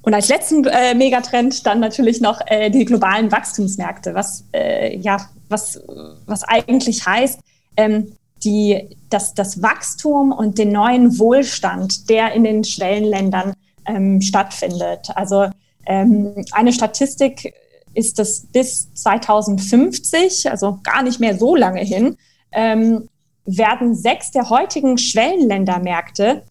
Und 0.04 0.13
als 0.13 0.30
letzten 0.30 0.63
äh, 0.63 0.95
Megatrend 0.95 1.65
dann 1.67 1.82
natürlich 1.82 2.21
noch 2.21 2.39
äh, 2.45 2.69
die 2.69 2.86
globalen 2.86 3.30
Wachstumsmärkte, 3.30 4.13
was, 4.13 4.45
äh, 4.54 4.97
ja, 4.97 5.17
was, 5.49 5.82
was 6.26 6.45
eigentlich 6.45 7.06
heißt, 7.06 7.41
ähm, 7.76 8.13
die, 8.45 8.88
dass 9.10 9.34
das 9.34 9.62
Wachstum 9.62 10.32
und 10.32 10.58
den 10.58 10.71
neuen 10.71 11.19
Wohlstand, 11.19 12.10
der 12.10 12.32
in 12.32 12.45
den 12.45 12.63
Schwellenländern 12.63 13.52
ähm, 13.86 14.21
stattfindet. 14.21 15.10
Also 15.15 15.49
ähm, 15.86 16.46
eine 16.52 16.74
Statistik 16.74 17.54
ist, 17.93 18.19
dass 18.19 18.48
bis 18.48 18.93
2050, 18.93 20.50
also 20.50 20.80
gar 20.84 21.04
nicht 21.04 21.19
mehr 21.19 21.38
so 21.38 21.56
lange 21.56 21.82
hin, 21.82 22.17
ähm, 22.52 23.10
werden 23.46 23.96
sechs 23.96 24.32
der 24.32 24.50
heutigen 24.50 24.98
Schwellenländermärkte 24.98 26.43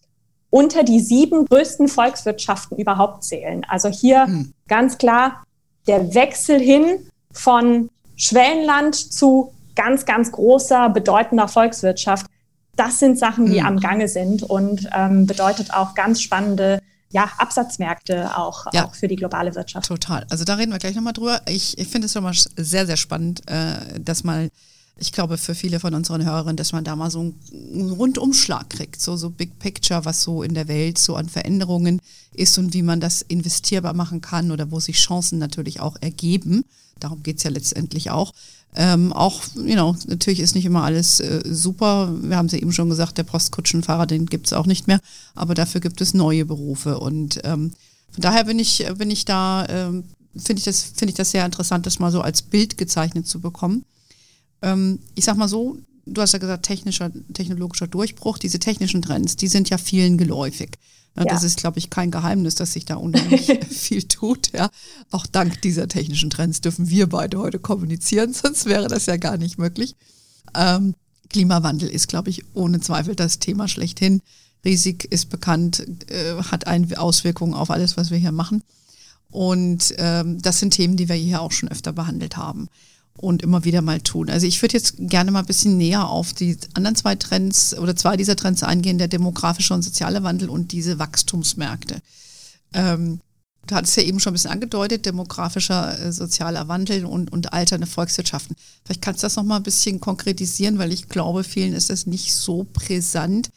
unter 0.49 0.83
die 0.83 0.99
sieben 0.99 1.45
größten 1.45 1.87
Volkswirtschaften 1.87 2.77
überhaupt 2.77 3.23
zählen. 3.23 3.65
Also 3.67 3.89
hier 3.89 4.25
hm. 4.25 4.53
ganz 4.67 4.97
klar 4.97 5.43
der 5.87 6.13
Wechsel 6.13 6.59
hin 6.59 7.09
von 7.31 7.89
Schwellenland 8.15 8.95
zu 8.95 9.51
ganz, 9.75 10.05
ganz 10.05 10.31
großer, 10.31 10.89
bedeutender 10.89 11.47
Volkswirtschaft. 11.47 12.27
Das 12.75 12.99
sind 12.99 13.17
Sachen, 13.17 13.47
die 13.47 13.61
hm. 13.61 13.65
am 13.65 13.79
Gange 13.79 14.07
sind 14.07 14.43
und 14.43 14.87
ähm, 14.95 15.25
bedeutet 15.25 15.73
auch 15.73 15.95
ganz 15.95 16.21
spannende 16.21 16.79
ja, 17.13 17.29
Absatzmärkte 17.37 18.35
auch, 18.35 18.65
ja, 18.73 18.85
auch 18.85 18.95
für 18.95 19.07
die 19.07 19.15
globale 19.15 19.53
Wirtschaft. 19.53 19.87
Total. 19.87 20.25
Also 20.31 20.45
da 20.45 20.55
reden 20.55 20.71
wir 20.71 20.79
gleich 20.79 20.95
nochmal 20.95 21.13
drüber. 21.13 21.41
Ich, 21.47 21.77
ich 21.77 21.87
finde 21.87 22.07
es 22.07 22.13
schon 22.13 22.23
mal 22.23 22.33
sehr, 22.33 22.87
sehr 22.87 22.97
spannend, 22.97 23.47
äh, 23.47 23.99
dass 23.99 24.23
mal, 24.23 24.49
ich 24.97 25.11
glaube, 25.11 25.37
für 25.37 25.53
viele 25.53 25.79
von 25.79 25.93
unseren 25.93 26.25
Hörerinnen, 26.25 26.57
dass 26.57 26.71
man 26.71 26.83
da 26.83 26.95
mal 26.95 27.11
so 27.11 27.19
einen 27.51 27.91
Rundumschlag 27.91 28.67
kriegt, 28.71 28.99
so, 28.99 29.15
so 29.15 29.29
Big 29.29 29.59
Picture, 29.59 30.05
was 30.05 30.23
so 30.23 30.41
in 30.41 30.55
der 30.55 30.67
Welt 30.67 30.97
so 30.97 31.15
an 31.15 31.29
Veränderungen 31.29 32.01
ist 32.33 32.57
und 32.57 32.73
wie 32.73 32.81
man 32.81 32.99
das 32.99 33.21
investierbar 33.21 33.93
machen 33.93 34.19
kann 34.19 34.49
oder 34.49 34.71
wo 34.71 34.79
sich 34.79 34.97
Chancen 34.97 35.37
natürlich 35.37 35.81
auch 35.81 35.97
ergeben. 36.01 36.65
Darum 36.99 37.21
geht 37.21 37.37
es 37.37 37.43
ja 37.43 37.51
letztendlich 37.51 38.09
auch. 38.09 38.33
Ähm, 38.75 39.13
auch, 39.13 39.41
you 39.55 39.73
know, 39.73 39.95
natürlich 40.07 40.39
ist 40.39 40.55
nicht 40.55 40.65
immer 40.65 40.83
alles 40.83 41.19
äh, 41.19 41.41
super. 41.45 42.11
Wir 42.21 42.37
haben 42.37 42.47
es 42.47 42.53
ja 42.53 42.57
eben 42.57 42.73
schon 42.73 42.89
gesagt, 42.89 43.17
der 43.17 43.23
Postkutschenfahrer, 43.23 44.07
den 44.07 44.25
gibt 44.25 44.47
es 44.47 44.53
auch 44.53 44.65
nicht 44.65 44.87
mehr. 44.87 44.99
Aber 45.35 45.53
dafür 45.53 45.81
gibt 45.81 46.01
es 46.01 46.13
neue 46.13 46.45
Berufe. 46.45 46.99
Und 46.99 47.39
ähm, 47.43 47.71
von 48.11 48.21
daher 48.21 48.45
bin 48.45 48.59
ich, 48.59 48.85
bin 48.97 49.11
ich 49.11 49.25
da, 49.25 49.65
ähm, 49.69 50.05
finde 50.35 50.59
ich, 50.59 50.65
das, 50.65 50.81
find 50.81 51.09
ich 51.09 51.15
das 51.15 51.31
sehr 51.31 51.45
interessant, 51.45 51.85
das 51.85 51.99
mal 51.99 52.11
so 52.11 52.21
als 52.21 52.41
Bild 52.41 52.77
gezeichnet 52.77 53.27
zu 53.27 53.39
bekommen. 53.39 53.85
ähm, 54.63 54.99
ich 55.15 55.25
sag 55.25 55.37
mal 55.37 55.47
so, 55.47 55.77
du 56.05 56.21
hast 56.21 56.33
ja 56.33 56.39
gesagt, 56.39 56.65
technischer, 56.65 57.11
technologischer 57.33 57.87
Durchbruch, 57.87 58.37
diese 58.37 58.59
technischen 58.59 59.01
Trends, 59.01 59.35
die 59.35 59.47
sind 59.47 59.69
ja 59.69 59.77
vielen 59.77 60.17
geläufig. 60.17 60.77
Ja. 61.15 61.25
Das 61.25 61.43
ist, 61.43 61.57
glaube 61.57 61.77
ich, 61.77 61.89
kein 61.89 62.09
Geheimnis, 62.09 62.55
dass 62.55 62.73
sich 62.73 62.85
da 62.85 62.95
unheimlich 62.95 63.45
viel 63.69 64.03
tut. 64.03 64.51
Ja. 64.51 64.69
Auch 65.11 65.27
dank 65.27 65.61
dieser 65.61 65.87
technischen 65.87 66.31
Trends 66.31 66.61
dürfen 66.61 66.89
wir 66.89 67.07
beide 67.07 67.37
heute 67.37 67.59
kommunizieren, 67.59 68.33
sonst 68.33 68.65
wäre 68.65 68.87
das 68.87 69.05
ja 69.05 69.17
gar 69.17 69.37
nicht 69.37 69.57
möglich. 69.57 69.95
Ähm, 70.55 70.95
Klimawandel 71.29 71.89
ist, 71.89 72.07
glaube 72.07 72.29
ich, 72.29 72.43
ohne 72.53 72.79
Zweifel 72.79 73.15
das 73.15 73.39
Thema 73.39 73.67
schlechthin. 73.67 74.21
Riesig 74.65 75.05
ist 75.11 75.29
bekannt, 75.29 75.85
äh, 76.09 76.35
hat 76.43 76.67
eine 76.67 76.97
Auswirkungen 76.99 77.53
auf 77.53 77.69
alles, 77.69 77.97
was 77.97 78.11
wir 78.11 78.17
hier 78.17 78.31
machen. 78.31 78.63
Und 79.29 79.95
ähm, 79.97 80.41
das 80.41 80.59
sind 80.59 80.71
Themen, 80.71 80.95
die 80.95 81.09
wir 81.09 81.15
hier 81.15 81.41
auch 81.41 81.51
schon 81.51 81.69
öfter 81.69 81.91
behandelt 81.91 82.37
haben 82.37 82.69
und 83.17 83.41
immer 83.41 83.63
wieder 83.63 83.81
mal 83.81 84.01
tun. 84.01 84.29
Also 84.29 84.47
ich 84.47 84.61
würde 84.61 84.77
jetzt 84.77 84.95
gerne 84.97 85.31
mal 85.31 85.39
ein 85.39 85.45
bisschen 85.45 85.77
näher 85.77 86.09
auf 86.09 86.33
die 86.33 86.57
anderen 86.73 86.95
zwei 86.95 87.15
Trends 87.15 87.77
oder 87.77 87.95
zwei 87.95 88.17
dieser 88.17 88.35
Trends 88.35 88.63
eingehen, 88.63 88.97
der 88.97 89.07
demografische 89.07 89.73
und 89.73 89.83
soziale 89.83 90.23
Wandel 90.23 90.49
und 90.49 90.71
diese 90.71 90.99
Wachstumsmärkte. 90.99 92.01
Ähm, 92.73 93.19
du 93.67 93.75
hattest 93.75 93.95
ja 93.97 94.03
eben 94.03 94.19
schon 94.19 94.31
ein 94.31 94.33
bisschen 94.33 94.51
angedeutet, 94.51 95.05
demografischer, 95.05 95.99
äh, 95.99 96.11
sozialer 96.11 96.67
Wandel 96.67 97.05
und, 97.05 97.31
und 97.31 97.53
alternde 97.53 97.87
Volkswirtschaften. 97.87 98.55
Vielleicht 98.83 99.01
kannst 99.01 99.21
du 99.21 99.25
das 99.25 99.35
noch 99.35 99.43
mal 99.43 99.57
ein 99.57 99.63
bisschen 99.63 99.99
konkretisieren, 99.99 100.79
weil 100.79 100.91
ich 100.91 101.07
glaube, 101.07 101.43
vielen 101.43 101.73
ist 101.73 101.91
das 101.91 102.07
nicht 102.07 102.33
so 102.33 102.65
brisant. 102.73 103.51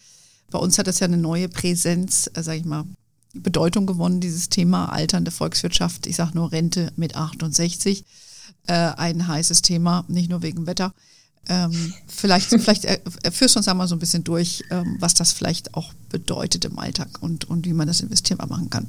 Bei 0.51 0.59
uns 0.59 0.79
hat 0.79 0.87
das 0.87 1.01
ja 1.01 1.07
eine 1.07 1.17
neue 1.17 1.49
Präsenz, 1.49 2.31
äh, 2.35 2.43
sage 2.43 2.59
ich 2.59 2.65
mal, 2.65 2.85
Bedeutung 3.33 3.87
gewonnen, 3.87 4.21
dieses 4.21 4.49
Thema 4.49 4.93
alternde 4.93 5.31
Volkswirtschaft. 5.31 6.07
Ich 6.07 6.17
sage 6.17 6.33
nur 6.35 6.53
Rente 6.53 6.93
mit 6.97 7.17
68 7.17 8.05
äh, 8.67 8.73
ein 8.73 9.27
heißes 9.27 9.63
Thema, 9.63 10.05
nicht 10.09 10.31
nur 10.31 10.43
wegen 10.43 10.67
Wetter. 10.67 10.93
Ähm, 11.49 11.95
vielleicht 12.07 12.49
vielleicht 12.61 12.85
äh, 12.85 12.99
führst 13.31 13.55
du 13.55 13.61
uns 13.61 13.69
einmal 13.69 13.89
so 13.89 13.95
ein 13.95 14.01
bisschen 14.01 14.25
durch, 14.25 14.65
ähm, 14.71 14.97
was 15.01 15.15
das 15.15 15.33
vielleicht 15.33 15.75
auch 15.75 15.93
bedeutet 16.11 16.65
im 16.65 16.79
Alltag 16.79 17.09
und, 17.21 17.49
und 17.49 17.67
wie 17.67 17.73
man 17.73 17.87
das 17.87 18.01
investierbar 18.01 18.49
machen 18.49 18.71
kann. 18.71 18.89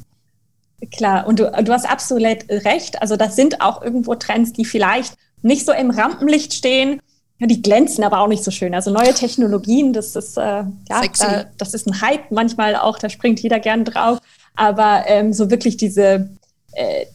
Klar, 0.91 1.25
und 1.25 1.39
du, 1.39 1.51
du 1.63 1.73
hast 1.73 1.89
absolut 1.89 2.37
recht. 2.49 3.01
Also 3.01 3.15
das 3.15 3.35
sind 3.35 3.61
auch 3.61 3.81
irgendwo 3.81 4.13
Trends, 4.15 4.53
die 4.53 4.65
vielleicht 4.65 5.15
nicht 5.41 5.65
so 5.65 5.71
im 5.71 5.89
Rampenlicht 5.89 6.53
stehen. 6.53 7.01
Die 7.39 7.61
glänzen 7.61 8.03
aber 8.03 8.19
auch 8.19 8.27
nicht 8.27 8.43
so 8.43 8.49
schön. 8.49 8.73
Also 8.73 8.91
neue 8.91 9.13
Technologien, 9.13 9.93
das 9.93 10.15
ist, 10.15 10.37
äh, 10.37 10.41
ja, 10.41 11.01
da, 11.19 11.45
das 11.57 11.73
ist 11.75 11.87
ein 11.87 12.01
Hype 12.01 12.31
manchmal 12.31 12.75
auch, 12.75 12.97
da 12.97 13.09
springt 13.09 13.39
jeder 13.39 13.59
gern 13.59 13.85
drauf. 13.85 14.19
Aber 14.55 15.03
ähm, 15.05 15.33
so 15.33 15.51
wirklich 15.51 15.77
diese, 15.77 16.29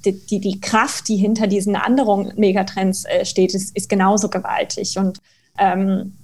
die, 0.05 0.12
die, 0.27 0.40
die, 0.40 0.61
Kraft, 0.61 1.09
die 1.09 1.16
hinter 1.16 1.46
diesen 1.46 1.77
anderen 1.77 2.33
Megatrends 2.37 3.05
äh, 3.05 3.25
steht, 3.25 3.55
ist, 3.55 3.77
ist 3.77 3.88
genauso 3.88 4.29
gewaltig. 4.29 4.98
Und 4.98 5.18
ähm, 5.59 6.14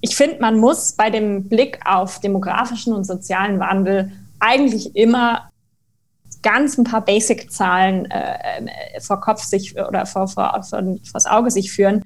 ich 0.00 0.16
finde, 0.16 0.38
man 0.40 0.58
muss 0.58 0.92
bei 0.92 1.08
dem 1.08 1.48
Blick 1.48 1.80
auf 1.86 2.20
demografischen 2.20 2.92
und 2.92 3.04
sozialen 3.04 3.58
Wandel 3.58 4.12
eigentlich 4.38 4.94
immer 4.94 5.50
ganz 6.42 6.76
ein 6.76 6.84
paar 6.84 7.02
Basic-Zahlen 7.02 8.10
äh, 8.10 8.36
äh 8.36 9.00
vor 9.00 9.20
Kopf 9.20 9.42
sich 9.42 9.78
oder 9.78 10.04
vor, 10.04 10.28
vor, 10.28 10.62
vor, 10.62 10.82
vors 11.10 11.26
Auge 11.26 11.50
sich 11.50 11.72
führen. 11.72 12.04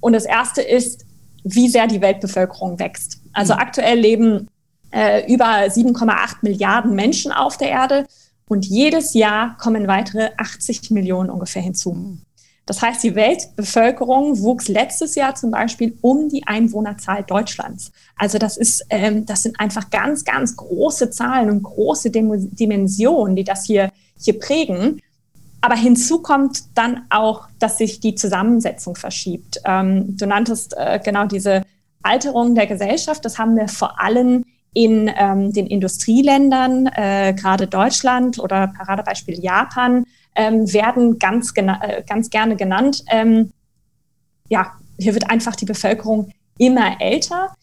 Und 0.00 0.12
das 0.12 0.26
erste 0.26 0.60
ist, 0.60 1.06
wie 1.44 1.68
sehr 1.68 1.86
die 1.86 2.02
Weltbevölkerung 2.02 2.78
wächst. 2.78 3.20
Also 3.32 3.54
mhm. 3.54 3.60
aktuell 3.60 3.98
leben 3.98 4.48
äh, 4.90 5.32
über 5.32 5.46
7,8 5.46 6.36
Milliarden 6.42 6.94
Menschen 6.94 7.32
auf 7.32 7.56
der 7.56 7.70
Erde. 7.70 8.06
Und 8.46 8.66
jedes 8.66 9.14
Jahr 9.14 9.56
kommen 9.56 9.86
weitere 9.86 10.30
80 10.36 10.90
Millionen 10.90 11.30
ungefähr 11.30 11.62
hinzu. 11.62 12.18
Das 12.66 12.80
heißt, 12.80 13.02
die 13.02 13.14
Weltbevölkerung 13.14 14.40
wuchs 14.40 14.68
letztes 14.68 15.14
Jahr 15.16 15.34
zum 15.34 15.50
Beispiel 15.50 15.98
um 16.00 16.28
die 16.30 16.46
Einwohnerzahl 16.46 17.22
Deutschlands. 17.22 17.92
Also 18.16 18.38
das 18.38 18.56
ist, 18.56 18.86
ähm, 18.88 19.26
das 19.26 19.42
sind 19.42 19.60
einfach 19.60 19.90
ganz, 19.90 20.24
ganz 20.24 20.56
große 20.56 21.10
Zahlen 21.10 21.50
und 21.50 21.62
große 21.62 22.10
Dimensionen, 22.10 23.36
die 23.36 23.44
das 23.44 23.66
hier, 23.66 23.92
hier 24.18 24.38
prägen. 24.38 25.00
Aber 25.60 25.76
hinzu 25.76 26.20
kommt 26.20 26.76
dann 26.76 27.02
auch, 27.10 27.48
dass 27.58 27.78
sich 27.78 28.00
die 28.00 28.14
Zusammensetzung 28.14 28.96
verschiebt. 28.96 29.60
Ähm, 29.66 30.16
du 30.16 30.26
nanntest 30.26 30.74
äh, 30.76 31.00
genau 31.02 31.26
diese 31.26 31.62
Alterung 32.02 32.54
der 32.54 32.66
Gesellschaft. 32.66 33.24
Das 33.24 33.38
haben 33.38 33.56
wir 33.56 33.68
vor 33.68 34.00
allem 34.00 34.44
in 34.74 35.10
ähm, 35.16 35.52
den 35.52 35.66
Industrieländern, 35.66 36.88
äh, 36.88 37.34
gerade 37.34 37.66
Deutschland 37.66 38.38
oder 38.38 38.66
Paradebeispiel 38.66 39.40
Japan, 39.40 40.04
ähm, 40.34 40.70
werden 40.72 41.18
ganz, 41.18 41.52
äh, 41.56 42.02
ganz 42.06 42.28
gerne 42.28 42.56
genannt. 42.56 43.04
Ähm, 43.08 43.52
ja, 44.48 44.72
hier 44.98 45.14
wird 45.14 45.30
einfach 45.30 45.56
die 45.56 45.64
Bevölkerung 45.64 46.30
immer 46.58 47.00
älter. 47.00 47.54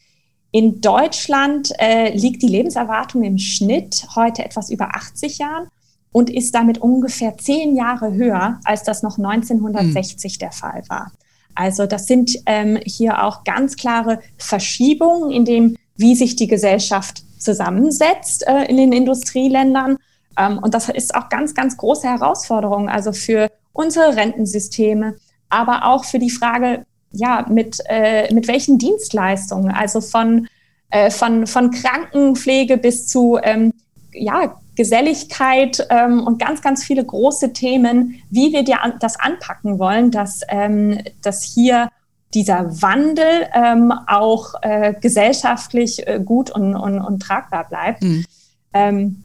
In 0.51 0.81
Deutschland 0.81 1.71
äh, 1.79 2.15
liegt 2.15 2.41
die 2.41 2.47
Lebenserwartung 2.47 3.23
im 3.23 3.37
Schnitt 3.37 4.07
heute 4.15 4.43
etwas 4.43 4.69
über 4.69 4.95
80 4.95 5.37
Jahren 5.37 5.67
und 6.11 6.29
ist 6.29 6.53
damit 6.55 6.77
ungefähr 6.79 7.37
zehn 7.37 7.75
Jahre 7.75 8.13
höher, 8.13 8.59
als 8.65 8.83
das 8.83 9.01
noch 9.03 9.17
1960 9.17 10.33
mhm. 10.33 10.39
der 10.39 10.51
Fall 10.51 10.83
war. 10.87 11.11
Also 11.55 11.85
das 11.85 12.07
sind 12.07 12.37
ähm, 12.45 12.79
hier 12.85 13.23
auch 13.23 13.43
ganz 13.43 13.75
klare 13.75 14.19
Verschiebungen, 14.37 15.31
in 15.31 15.45
dem 15.45 15.77
wie 16.01 16.15
sich 16.15 16.35
die 16.35 16.47
Gesellschaft 16.47 17.23
zusammensetzt 17.39 18.45
äh, 18.47 18.65
in 18.65 18.77
den 18.77 18.91
Industrieländern. 18.91 19.97
Ähm, 20.37 20.59
und 20.59 20.73
das 20.73 20.89
ist 20.89 21.15
auch 21.15 21.29
ganz, 21.29 21.53
ganz 21.53 21.77
große 21.77 22.07
Herausforderung, 22.07 22.89
also 22.89 23.13
für 23.13 23.49
unsere 23.73 24.15
Rentensysteme, 24.15 25.15
aber 25.49 25.85
auch 25.85 26.05
für 26.05 26.19
die 26.19 26.29
Frage, 26.29 26.85
ja, 27.11 27.45
mit, 27.49 27.77
äh, 27.87 28.33
mit 28.33 28.47
welchen 28.47 28.77
Dienstleistungen, 28.77 29.71
also 29.71 30.01
von, 30.01 30.47
äh, 30.89 31.09
von, 31.09 31.47
von 31.47 31.71
Krankenpflege 31.71 32.77
bis 32.77 33.07
zu 33.07 33.37
ähm, 33.41 33.73
ja, 34.13 34.55
Geselligkeit 34.75 35.85
ähm, 35.89 36.25
und 36.25 36.39
ganz, 36.39 36.61
ganz 36.61 36.83
viele 36.83 37.05
große 37.05 37.53
Themen, 37.53 38.21
wie 38.29 38.53
wir 38.53 38.63
das 38.99 39.19
anpacken 39.19 39.79
wollen, 39.79 40.11
dass, 40.11 40.41
ähm, 40.47 40.99
dass 41.21 41.43
hier 41.43 41.89
dieser 42.33 42.81
Wandel 42.81 43.47
ähm, 43.53 43.91
auch 44.07 44.53
äh, 44.61 44.93
gesellschaftlich 44.99 46.07
äh, 46.07 46.19
gut 46.23 46.49
und, 46.49 46.75
und, 46.75 46.99
und, 46.99 47.19
tragbar 47.21 47.67
bleibt. 47.67 48.03
Mhm. 48.03 48.25
Ähm, 48.73 49.23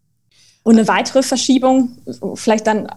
und 0.63 0.77
eine 0.77 0.89
weitere 0.89 1.23
Verschiebung, 1.23 1.97
vielleicht 2.35 2.67
dann 2.67 2.89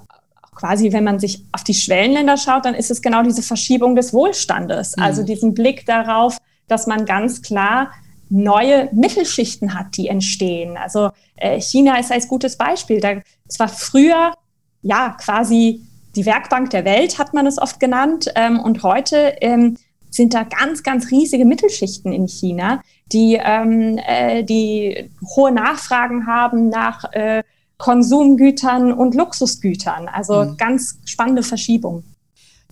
quasi, 0.55 0.91
wenn 0.91 1.03
man 1.03 1.19
sich 1.19 1.45
auf 1.51 1.63
die 1.63 1.73
Schwellenländer 1.73 2.35
schaut, 2.35 2.65
dann 2.65 2.73
ist 2.73 2.91
es 2.91 3.01
genau 3.01 3.23
diese 3.23 3.43
Verschiebung 3.43 3.95
des 3.95 4.13
Wohlstandes. 4.13 4.97
Mhm. 4.97 5.03
Also 5.03 5.23
diesen 5.23 5.53
Blick 5.53 5.85
darauf, 5.85 6.37
dass 6.67 6.87
man 6.87 7.05
ganz 7.05 7.41
klar 7.41 7.91
neue 8.29 8.89
Mittelschichten 8.91 9.73
hat, 9.73 9.97
die 9.97 10.07
entstehen. 10.07 10.77
Also 10.77 11.11
äh, 11.35 11.59
China 11.61 11.99
ist 11.99 12.11
als 12.11 12.27
gutes 12.27 12.57
Beispiel. 12.57 12.99
Da, 12.99 13.21
es 13.47 13.59
war 13.59 13.69
früher 13.69 14.33
ja 14.81 15.15
quasi 15.19 15.81
die 16.15 16.25
Werkbank 16.25 16.69
der 16.71 16.85
Welt, 16.85 17.17
hat 17.17 17.33
man 17.33 17.47
es 17.47 17.57
oft 17.57 17.79
genannt. 17.79 18.31
Ähm, 18.35 18.59
und 18.59 18.83
heute 18.83 19.35
ähm, 19.41 19.77
sind 20.09 20.33
da 20.33 20.43
ganz, 20.43 20.83
ganz 20.83 21.11
riesige 21.11 21.45
Mittelschichten 21.45 22.11
in 22.11 22.27
China, 22.27 22.81
die, 23.11 23.39
ähm, 23.41 23.97
äh, 23.97 24.43
die 24.43 25.09
hohe 25.35 25.51
Nachfragen 25.51 26.27
haben 26.27 26.69
nach 26.69 27.03
äh, 27.13 27.43
Konsumgütern 27.77 28.91
und 28.93 29.15
Luxusgütern. 29.15 30.07
Also 30.07 30.43
mhm. 30.43 30.57
ganz 30.57 30.99
spannende 31.05 31.43
Verschiebung. 31.43 32.03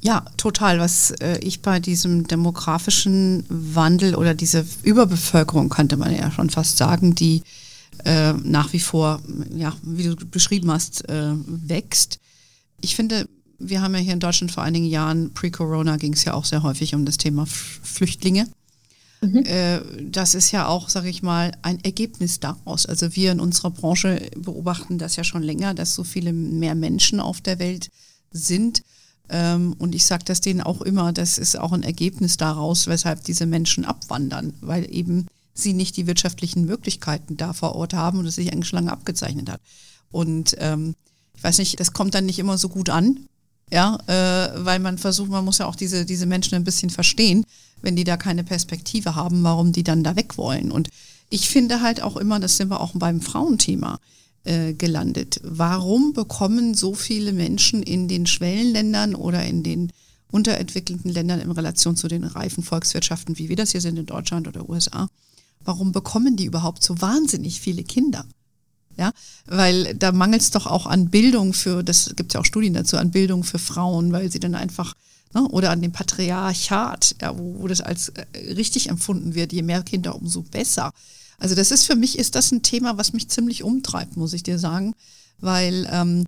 Ja, 0.01 0.25
total. 0.37 0.79
Was 0.79 1.11
äh, 1.11 1.39
ich 1.39 1.61
bei 1.61 1.79
diesem 1.79 2.27
demografischen 2.27 3.45
Wandel 3.49 4.15
oder 4.15 4.35
diese 4.35 4.65
Überbevölkerung, 4.83 5.69
könnte 5.69 5.97
man 5.97 6.15
ja 6.15 6.29
schon 6.29 6.49
fast 6.49 6.77
sagen, 6.77 7.15
die 7.15 7.41
äh, 8.05 8.33
nach 8.33 8.73
wie 8.73 8.79
vor, 8.79 9.21
ja, 9.55 9.73
wie 9.81 10.03
du 10.03 10.15
beschrieben 10.27 10.71
hast, 10.71 11.09
äh, 11.09 11.31
wächst. 11.45 12.19
Ich 12.79 12.95
finde, 12.95 13.27
wir 13.59 13.81
haben 13.81 13.93
ja 13.93 13.99
hier 13.99 14.13
in 14.13 14.19
Deutschland 14.19 14.51
vor 14.51 14.63
einigen 14.63 14.85
Jahren, 14.85 15.33
pre-Corona 15.33 15.97
ging 15.97 16.13
es 16.13 16.23
ja 16.23 16.33
auch 16.33 16.45
sehr 16.45 16.63
häufig 16.63 16.95
um 16.95 17.05
das 17.05 17.17
Thema 17.17 17.45
Flüchtlinge. 17.45 18.47
Mhm. 19.21 19.43
Äh, 19.45 19.81
das 20.01 20.35
ist 20.35 20.51
ja 20.51 20.67
auch, 20.67 20.89
sage 20.89 21.09
ich 21.09 21.23
mal, 21.23 21.51
ein 21.61 21.83
Ergebnis 21.83 22.39
daraus. 22.39 22.85
Also 22.85 23.15
wir 23.15 23.31
in 23.31 23.39
unserer 23.39 23.71
Branche 23.71 24.29
beobachten 24.35 24.97
das 24.97 25.15
ja 25.15 25.23
schon 25.23 25.41
länger, 25.41 25.73
dass 25.73 25.95
so 25.95 26.03
viele 26.03 26.33
mehr 26.33 26.75
Menschen 26.75 27.19
auf 27.19 27.41
der 27.41 27.59
Welt 27.59 27.89
sind. 28.31 28.83
Ähm, 29.29 29.75
und 29.79 29.95
ich 29.95 30.05
sage 30.05 30.23
das 30.25 30.41
denen 30.41 30.61
auch 30.61 30.81
immer, 30.81 31.11
das 31.13 31.37
ist 31.37 31.57
auch 31.57 31.71
ein 31.71 31.83
Ergebnis 31.83 32.37
daraus, 32.37 32.87
weshalb 32.87 33.23
diese 33.23 33.45
Menschen 33.45 33.85
abwandern, 33.85 34.53
weil 34.61 34.87
eben 34.93 35.27
sie 35.53 35.73
nicht 35.73 35.97
die 35.97 36.07
wirtschaftlichen 36.07 36.65
Möglichkeiten 36.65 37.35
da 37.35 37.53
vor 37.53 37.75
Ort 37.75 37.93
haben 37.93 38.19
und 38.19 38.27
es 38.27 38.35
sich 38.35 38.53
eigentlich 38.53 38.69
schon 38.69 38.77
lange 38.77 38.91
abgezeichnet 38.91 39.49
hat. 39.49 39.61
Und 40.11 40.55
ähm, 40.59 40.93
ich 41.35 41.43
weiß 41.43 41.57
nicht, 41.57 41.79
das 41.79 41.93
kommt 41.93 42.13
dann 42.13 42.25
nicht 42.25 42.39
immer 42.39 42.57
so 42.57 42.69
gut 42.69 42.89
an, 42.89 43.27
ja, 43.71 43.97
äh, 44.07 44.65
weil 44.65 44.79
man 44.79 44.97
versucht, 44.97 45.29
man 45.29 45.45
muss 45.45 45.57
ja 45.57 45.65
auch 45.65 45.75
diese, 45.75 46.05
diese 46.05 46.25
Menschen 46.25 46.55
ein 46.55 46.63
bisschen 46.63 46.89
verstehen, 46.89 47.45
wenn 47.81 47.95
die 47.95 48.03
da 48.03 48.17
keine 48.17 48.43
Perspektive 48.43 49.15
haben, 49.15 49.43
warum 49.43 49.71
die 49.71 49.83
dann 49.83 50.03
da 50.03 50.15
weg 50.15 50.37
wollen. 50.37 50.71
Und 50.71 50.89
ich 51.29 51.49
finde 51.49 51.81
halt 51.81 52.01
auch 52.01 52.17
immer, 52.17 52.39
das 52.39 52.57
sind 52.57 52.69
wir 52.69 52.79
auch 52.79 52.93
beim 52.95 53.21
Frauenthema 53.21 53.99
äh, 54.45 54.73
gelandet. 54.73 55.41
Warum 55.43 56.13
bekommen 56.13 56.73
so 56.73 56.93
viele 56.93 57.33
Menschen 57.33 57.83
in 57.83 58.07
den 58.07 58.25
Schwellenländern 58.25 59.15
oder 59.15 59.43
in 59.45 59.63
den 59.63 59.91
unterentwickelten 60.31 61.11
Ländern 61.11 61.39
in 61.39 61.51
Relation 61.51 61.95
zu 61.95 62.07
den 62.07 62.23
reifen 62.23 62.63
Volkswirtschaften, 62.63 63.37
wie 63.37 63.49
wir 63.49 63.55
das 63.55 63.71
hier 63.71 63.81
sind 63.81 63.97
in 63.97 64.05
Deutschland 64.05 64.47
oder 64.47 64.69
USA, 64.69 65.09
warum 65.63 65.91
bekommen 65.91 66.35
die 66.35 66.45
überhaupt 66.45 66.83
so 66.83 67.01
wahnsinnig 67.01 67.61
viele 67.61 67.83
Kinder? 67.83 68.25
Ja, 68.97 69.11
weil 69.45 69.93
da 69.93 70.11
mangelt 70.11 70.41
es 70.41 70.49
doch 70.49 70.65
auch 70.65 70.87
an 70.87 71.09
Bildung 71.09 71.53
für, 71.53 71.83
das 71.83 72.13
gibt 72.15 72.31
es 72.31 72.33
ja 72.33 72.41
auch 72.41 72.45
Studien 72.45 72.73
dazu, 72.73 72.97
an 72.97 73.11
Bildung 73.11 73.43
für 73.43 73.59
Frauen, 73.59 74.11
weil 74.11 74.31
sie 74.31 74.39
dann 74.39 74.55
einfach, 74.55 74.95
ne, 75.35 75.47
oder 75.49 75.69
an 75.69 75.83
dem 75.83 75.91
Patriarchat, 75.91 77.15
ja, 77.21 77.37
wo, 77.37 77.59
wo 77.59 77.67
das 77.67 77.81
als 77.81 78.09
äh, 78.09 78.25
richtig 78.53 78.89
empfunden 78.89 79.35
wird, 79.35 79.53
je 79.53 79.61
mehr 79.61 79.83
Kinder, 79.83 80.15
umso 80.15 80.41
besser. 80.41 80.91
Also 81.37 81.53
das 81.53 81.69
ist 81.69 81.85
für 81.85 81.95
mich, 81.95 82.17
ist 82.17 82.33
das 82.33 82.51
ein 82.51 82.63
Thema, 82.63 82.97
was 82.97 83.13
mich 83.13 83.29
ziemlich 83.29 83.63
umtreibt, 83.63 84.17
muss 84.17 84.33
ich 84.33 84.41
dir 84.41 84.57
sagen, 84.57 84.95
weil 85.39 85.87
ähm, 85.91 86.25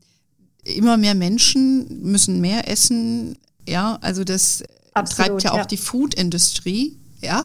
immer 0.64 0.98
mehr 0.98 1.16
Menschen 1.16 2.04
müssen 2.04 2.40
mehr 2.40 2.70
essen, 2.70 3.36
ja, 3.68 3.98
also 4.02 4.24
das 4.24 4.64
Absolut, 4.94 5.28
treibt 5.28 5.44
ja 5.44 5.52
auch 5.54 5.58
ja. 5.58 5.66
die 5.66 5.78
Food-Industrie, 5.78 6.98
ja. 7.22 7.44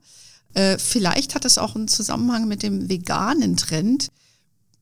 Äh, 0.55 0.79
vielleicht 0.79 1.35
hat 1.35 1.45
das 1.45 1.59
auch 1.59 1.75
einen 1.75 1.89
Zusammenhang 1.89 2.47
mit 2.47 2.63
dem 2.63 2.89
veganen 2.89 3.57
Trend. 3.57 4.09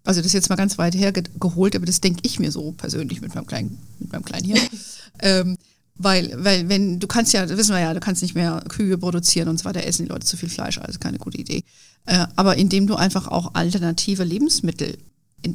Also 0.04 0.20
das 0.20 0.26
ist 0.26 0.32
jetzt 0.32 0.50
mal 0.50 0.56
ganz 0.56 0.78
weit 0.78 0.94
her 0.94 1.12
geholt, 1.12 1.76
aber 1.76 1.86
das 1.86 2.00
denke 2.00 2.20
ich 2.22 2.38
mir 2.38 2.50
so 2.50 2.72
persönlich 2.72 3.20
mit 3.20 3.34
meinem 3.34 3.46
kleinen, 3.46 3.78
mit 3.98 4.12
meinem 4.12 4.24
kleinen 4.24 4.46
Hirn. 4.46 4.68
ähm, 5.20 5.58
weil, 5.94 6.32
weil, 6.42 6.68
wenn, 6.68 6.98
du 6.98 7.06
kannst 7.06 7.32
ja, 7.32 7.46
das 7.46 7.56
wissen 7.56 7.74
wir 7.74 7.80
ja, 7.80 7.94
du 7.94 8.00
kannst 8.00 8.22
nicht 8.22 8.34
mehr 8.34 8.64
Kühe 8.68 8.98
produzieren 8.98 9.48
und 9.48 9.58
so 9.58 9.64
weiter, 9.64 9.84
essen 9.84 10.06
die 10.06 10.08
Leute 10.08 10.26
zu 10.26 10.36
viel 10.36 10.48
Fleisch, 10.48 10.78
also 10.78 10.98
keine 10.98 11.18
gute 11.18 11.38
Idee. 11.38 11.62
Äh, 12.06 12.26
aber 12.34 12.56
indem 12.56 12.86
du 12.86 12.96
einfach 12.96 13.28
auch 13.28 13.54
alternative 13.54 14.24
Lebensmittel 14.24 14.98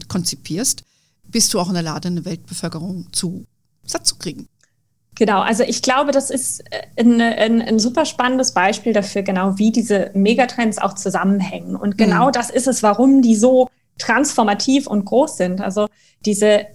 konzipierst, 0.07 0.83
bist 1.25 1.53
du 1.53 1.59
auch 1.59 1.67
in 1.67 1.73
der 1.73 1.83
Lage, 1.83 2.07
eine 2.07 2.23
Weltbevölkerung 2.23 3.07
zu 3.11 3.45
satt 3.85 4.05
zu 4.05 4.15
kriegen. 4.15 4.47
Genau, 5.15 5.41
also 5.41 5.63
ich 5.63 5.81
glaube, 5.81 6.11
das 6.11 6.29
ist 6.29 6.61
äh, 6.71 6.83
ein, 7.01 7.19
ein, 7.19 7.61
ein, 7.61 7.79
super 7.79 8.05
spannendes 8.05 8.53
Beispiel 8.53 8.93
dafür, 8.93 9.23
genau 9.23 9.57
wie 9.57 9.71
diese 9.71 10.11
Megatrends 10.13 10.77
auch 10.77 10.93
zusammenhängen. 10.93 11.75
Und 11.75 11.97
genau 11.97 12.27
mhm. 12.27 12.33
das 12.33 12.49
ist 12.51 12.67
es, 12.67 12.83
warum 12.83 13.21
die 13.21 13.35
so 13.35 13.67
transformativ 13.99 14.87
und 14.87 15.05
groß 15.05 15.37
sind. 15.37 15.61
Also 15.61 15.87
diese, 16.25 16.65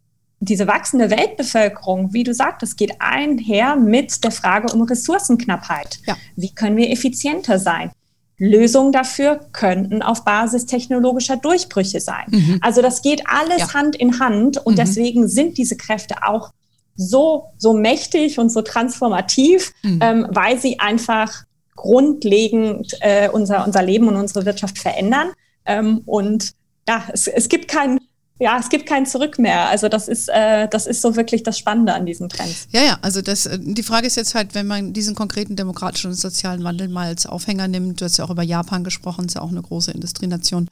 diese 0.41 0.67
wachsende 0.67 1.11
Weltbevölkerung, 1.11 2.13
wie 2.13 2.25
du 2.25 2.35
sagtest, 2.35 2.77
geht 2.77 3.01
einher 3.01 3.77
mit 3.77 4.25
der 4.25 4.31
Frage 4.31 4.73
um 4.73 4.83
Ressourcenknappheit. 4.83 6.01
Ja. 6.07 6.17
Wie 6.37 6.55
können 6.55 6.77
wir 6.77 6.91
effizienter 6.91 7.59
sein? 7.59 7.91
Lösungen 8.39 8.91
dafür 8.91 9.47
könnten 9.53 10.03
auf 10.03 10.25
Basis 10.25 10.67
technologischer 10.67 11.37
Durchbrüche 11.37 12.01
sein. 12.01 12.25
Mhm. 12.29 12.59
Also 12.61 12.83
das 12.83 13.03
geht 13.03 13.23
alles 13.27 13.61
ja. 13.61 13.75
Hand 13.75 13.95
in 13.95 14.19
Hand 14.19 14.59
und 14.59 14.73
mhm. 14.73 14.79
deswegen 14.79 15.29
sind 15.29 15.59
diese 15.59 15.77
Kräfte 15.77 16.17
auch 16.27 16.51
so, 16.97 17.51
so 17.57 17.73
mächtig 17.73 18.39
und 18.39 18.51
so 18.51 18.63
transformativ, 18.63 19.73
mhm. 19.83 19.99
ähm, 20.03 20.27
weil 20.31 20.59
sie 20.59 20.81
einfach 20.81 21.45
grundlegend 21.77 22.97
äh, 23.01 23.29
unser, 23.29 23.65
unser 23.65 23.83
Leben 23.83 24.09
und 24.09 24.17
unsere 24.17 24.45
Wirtschaft 24.45 24.79
verändern. 24.79 25.33
Ähm, 25.65 26.03
und 26.07 26.53
ja, 26.88 27.05
es, 27.12 27.27
es 27.27 27.49
gibt 27.49 27.68
kein, 27.68 27.99
ja, 28.38 28.59
es 28.59 28.68
gibt 28.68 28.87
kein 28.87 29.07
Zurück 29.07 29.38
mehr. 29.38 29.68
Also 29.68 29.88
das 29.88 30.09
ist, 30.09 30.29
äh, 30.29 30.68
das 30.68 30.87
ist 30.87 31.01
so 31.01 31.16
wirklich 31.16 31.42
das 31.42 31.59
Spannende 31.59 31.95
an 31.95 32.07
diesen 32.07 32.29
Trends. 32.29 32.66
Ja, 32.71 32.83
ja, 32.83 32.99
also 33.03 33.23
das, 33.23 33.47
äh, 33.47 33.59
die 33.61 33.83
Frage 33.83 34.07
ist 34.07 34.16
jetzt 34.16 34.35
halt, 34.35 34.55
wenn 34.55 34.66
man 34.66 34.92
diesen 34.92 35.14
konkreten 35.14 35.57
demokratischen 35.57 36.11
und 36.11 36.16
sozialen 36.16 36.64
Wandel 36.64 36.88
mal 36.88 37.07
als 37.07 37.27
Aufhänger 37.27 37.68
nimmt, 37.68 38.01
du 38.01 38.05
hast 38.05 38.16
ja 38.16 38.25
auch 38.25 38.31
über 38.31 38.42
Japan 38.42 38.85
gesprochen, 38.85 39.27
ist 39.27 39.35
ja 39.35 39.42
auch 39.42 39.51
eine 39.51 39.62
große 39.62 39.92
Industrienation, 39.92 40.68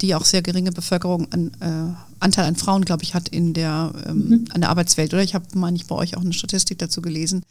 die 0.00 0.14
auch 0.14 0.24
sehr 0.24 0.42
geringe 0.42 0.70
Bevölkerung 0.70 1.26
an 1.32 1.50
äh, 1.60 2.20
Anteil 2.20 2.44
an 2.44 2.56
Frauen, 2.56 2.84
glaube 2.84 3.02
ich, 3.02 3.14
hat 3.14 3.28
in 3.28 3.52
der 3.52 3.92
ähm, 4.06 4.28
mhm. 4.28 4.44
an 4.50 4.60
der 4.60 4.70
Arbeitswelt. 4.70 5.12
Oder 5.12 5.22
ich 5.22 5.34
habe 5.34 5.46
mal 5.58 5.72
nicht 5.72 5.88
bei 5.88 5.96
euch 5.96 6.16
auch 6.16 6.22
eine 6.22 6.32
Statistik 6.32 6.78
dazu 6.78 7.02
gelesen. 7.02 7.42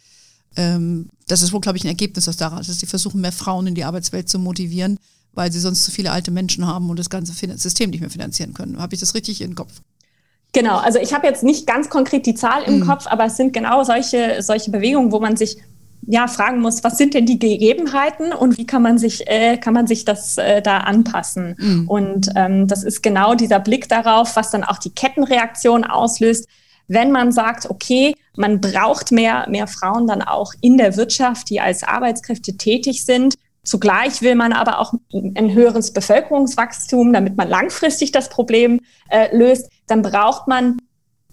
Ähm, 0.56 1.10
das 1.28 1.42
ist 1.42 1.52
wohl, 1.52 1.62
glaube 1.62 1.78
ich, 1.78 1.84
ein 1.84 1.90
Ergebnis 1.90 2.28
aus 2.30 2.38
daraus, 2.38 2.68
dass 2.68 2.80
sie 2.80 2.86
versuchen, 2.86 3.22
mehr 3.22 3.32
Frauen 3.32 3.68
in 3.68 3.76
die 3.76 3.84
Arbeitswelt 3.84 4.30
zu 4.30 4.40
motivieren, 4.40 4.98
weil 5.38 5.52
sie 5.52 5.60
sonst 5.60 5.86
zu 5.86 5.92
viele 5.92 6.12
alte 6.12 6.32
Menschen 6.32 6.68
haben 6.68 6.90
und 6.90 7.00
das 7.00 7.10
ganze 7.10 7.34
System 7.58 7.92
nicht 7.92 8.02
mehr 8.02 8.10
finanzieren 8.10 8.54
können. 8.54 8.80
Habe 8.80 8.96
ich 8.96 9.00
das 9.00 9.14
richtig 9.14 9.42
im 9.42 9.56
Kopf? 9.56 9.72
Genau, 10.54 10.78
also 10.78 11.00
ich 11.00 11.14
habe 11.14 11.28
jetzt 11.28 11.44
nicht 11.44 11.68
ganz 11.68 11.90
konkret 11.90 12.26
die 12.26 12.36
Zahl 12.36 12.64
im 12.64 12.80
mhm. 12.80 12.88
Kopf, 12.88 13.06
aber 13.08 13.26
es 13.26 13.38
sind 13.38 13.54
genau 13.54 13.84
solche, 13.84 14.42
solche 14.42 14.72
Bewegungen, 14.72 15.12
wo 15.12 15.20
man 15.20 15.38
sich 15.38 15.58
ja, 16.10 16.28
fragen 16.28 16.62
muss, 16.62 16.84
was 16.84 16.98
sind 16.98 17.14
denn 17.14 17.26
die 17.26 17.38
Gegebenheiten 17.38 18.32
und 18.32 18.58
wie 18.58 18.66
kann 18.66 18.82
man 18.82 18.98
sich, 18.98 19.28
äh, 19.28 19.58
kann 19.58 19.74
man 19.74 19.88
sich 19.88 20.06
das 20.06 20.38
äh, 20.38 20.62
da 20.62 20.80
anpassen? 20.80 21.56
Mhm. 21.60 21.88
Und 21.88 22.30
ähm, 22.36 22.68
das 22.68 22.84
ist 22.84 23.04
genau 23.04 23.36
dieser 23.36 23.60
Blick 23.60 23.90
darauf, 23.90 24.36
was 24.36 24.50
dann 24.50 24.64
auch 24.64 24.78
die 24.78 24.92
Kettenreaktion 24.92 25.84
auslöst, 25.84 26.48
wenn 26.88 27.12
man 27.12 27.32
sagt, 27.34 27.70
okay, 27.70 28.16
man 28.38 28.62
braucht 28.62 29.12
mehr, 29.12 29.48
mehr 29.50 29.68
Frauen 29.68 30.08
dann 30.08 30.22
auch 30.22 30.54
in 30.62 30.78
der 30.78 30.96
Wirtschaft, 30.96 31.50
die 31.50 31.60
als 31.60 31.84
Arbeitskräfte 31.84 32.56
tätig 32.56 33.04
sind. 33.04 33.36
Zugleich 33.68 34.22
will 34.22 34.36
man 34.36 34.54
aber 34.54 34.80
auch 34.80 34.94
ein 35.14 35.54
höheres 35.54 35.92
Bevölkerungswachstum, 35.92 37.12
damit 37.12 37.36
man 37.36 37.50
langfristig 37.50 38.12
das 38.12 38.30
Problem 38.30 38.80
äh, 39.10 39.36
löst. 39.36 39.70
Dann 39.88 40.02
braucht 40.02 40.48
man 40.48 40.78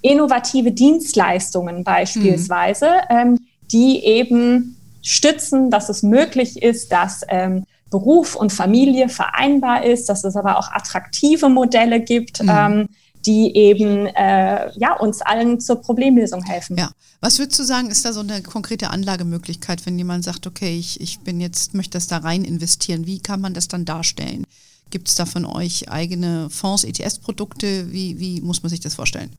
innovative 0.03 0.73
Dienstleistungen 0.73 1.85
beispielsweise. 1.85 2.87
Mhm. 3.09 3.17
Ähm, 3.17 3.39
die 3.73 4.05
eben 4.05 4.77
stützen, 5.03 5.71
dass 5.71 5.89
es 5.89 6.03
möglich 6.03 6.63
ist, 6.63 6.93
dass 6.93 7.23
ähm, 7.29 7.65
Beruf 7.91 8.35
und 8.35 8.53
Familie 8.53 9.09
vereinbar 9.09 9.85
ist, 9.85 10.09
dass 10.09 10.25
es 10.25 10.37
aber 10.37 10.59
auch 10.59 10.73
attraktive 10.73 11.49
Modelle 11.49 12.01
gibt, 12.01 12.43
mhm. 12.43 12.51
ähm, 12.51 12.89
die 13.27 13.57
eben 13.57 14.07
äh, 14.07 14.71
ja, 14.79 14.97
uns 14.99 15.23
allen 15.23 15.61
zur 15.61 15.77
Problemlösung 15.77 16.43
helfen. 16.43 16.77
Ja. 16.77 16.91
Was 17.21 17.39
würdest 17.39 17.59
du 17.59 17.65
sagen, 17.65 17.91
ist 17.91 18.05
da 18.05 18.13
so 18.13 18.21
eine 18.21 18.43
konkrete 18.43 18.91
Anlagemöglichkeit, 18.91 19.87
wenn 19.87 19.99
jemand 19.99 20.25
sagt, 20.25 20.47
okay, 20.47 20.79
ich, 20.79 21.01
ich 21.01 21.21
bin 21.21 21.41
jetzt, 21.41 21.75
möchte 21.75 21.97
das 21.97 22.07
da 22.07 22.19
rein 22.19 22.45
investieren, 22.45 23.07
wie 23.07 23.21
kann 23.21 23.41
man 23.41 23.55
das 23.55 23.69
dann 23.69 23.85
darstellen? 23.85 24.47
Gibt 24.91 25.09
es 25.09 25.15
da 25.15 25.25
von 25.25 25.47
euch 25.47 25.89
eigene 25.89 26.51
Fonds, 26.51 26.85
ETS-Produkte? 26.85 27.91
Wie, 27.93 28.19
wie 28.21 28.41
muss 28.43 28.63
man 28.63 28.71
sich 28.71 28.81
das 28.81 28.95
vorstellen? 28.95 29.31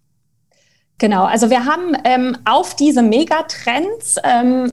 Genau, 0.97 1.25
also 1.25 1.49
wir 1.49 1.65
haben 1.65 1.95
ähm, 2.05 2.37
auf 2.45 2.75
diese 2.75 3.01
Megatrends 3.01 4.15
ähm, 4.23 4.71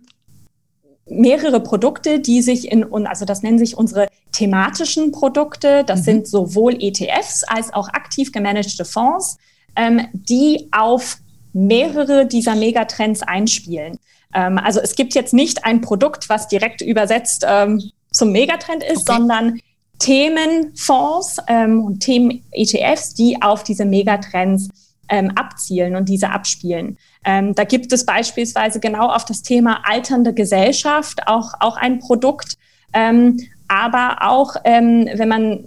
mehrere 1.06 1.60
Produkte, 1.60 2.20
die 2.20 2.42
sich 2.42 2.70
in, 2.70 2.84
also 3.06 3.24
das 3.24 3.42
nennen 3.42 3.58
sich 3.58 3.76
unsere 3.76 4.08
thematischen 4.32 5.12
Produkte, 5.12 5.84
das 5.84 6.00
mhm. 6.00 6.04
sind 6.04 6.28
sowohl 6.28 6.76
ETFs 6.80 7.44
als 7.44 7.72
auch 7.72 7.88
aktiv 7.88 8.32
gemanagte 8.32 8.84
Fonds, 8.84 9.38
ähm, 9.76 10.08
die 10.12 10.68
auf 10.72 11.18
mehrere 11.52 12.26
dieser 12.26 12.54
Megatrends 12.54 13.22
einspielen. 13.22 13.98
Ähm, 14.34 14.58
also 14.58 14.80
es 14.80 14.96
gibt 14.96 15.14
jetzt 15.14 15.34
nicht 15.34 15.64
ein 15.64 15.80
Produkt, 15.80 16.28
was 16.28 16.48
direkt 16.48 16.80
übersetzt 16.80 17.44
ähm, 17.46 17.82
zum 18.10 18.32
Megatrend 18.32 18.82
ist, 18.82 19.08
okay. 19.08 19.18
sondern 19.18 19.60
Themenfonds 19.98 21.36
ähm, 21.46 21.84
und 21.84 22.00
Themen-ETFs, 22.00 23.14
die 23.14 23.40
auf 23.40 23.62
diese 23.62 23.84
Megatrends 23.84 24.68
ähm, 25.08 25.30
abzielen 25.36 25.94
und 25.94 26.08
diese 26.08 26.30
abspielen. 26.30 26.98
Ähm, 27.24 27.54
da 27.54 27.64
gibt 27.64 27.92
es 27.92 28.04
beispielsweise 28.04 28.80
genau 28.80 29.08
auf 29.08 29.24
das 29.24 29.42
Thema 29.42 29.82
alternde 29.84 30.32
Gesellschaft 30.32 31.28
auch, 31.28 31.52
auch 31.60 31.76
ein 31.76 31.98
Produkt, 31.98 32.56
ähm, 32.94 33.36
aber 33.72 34.18
auch 34.20 34.56
ähm, 34.64 35.08
wenn 35.14 35.28
man 35.28 35.64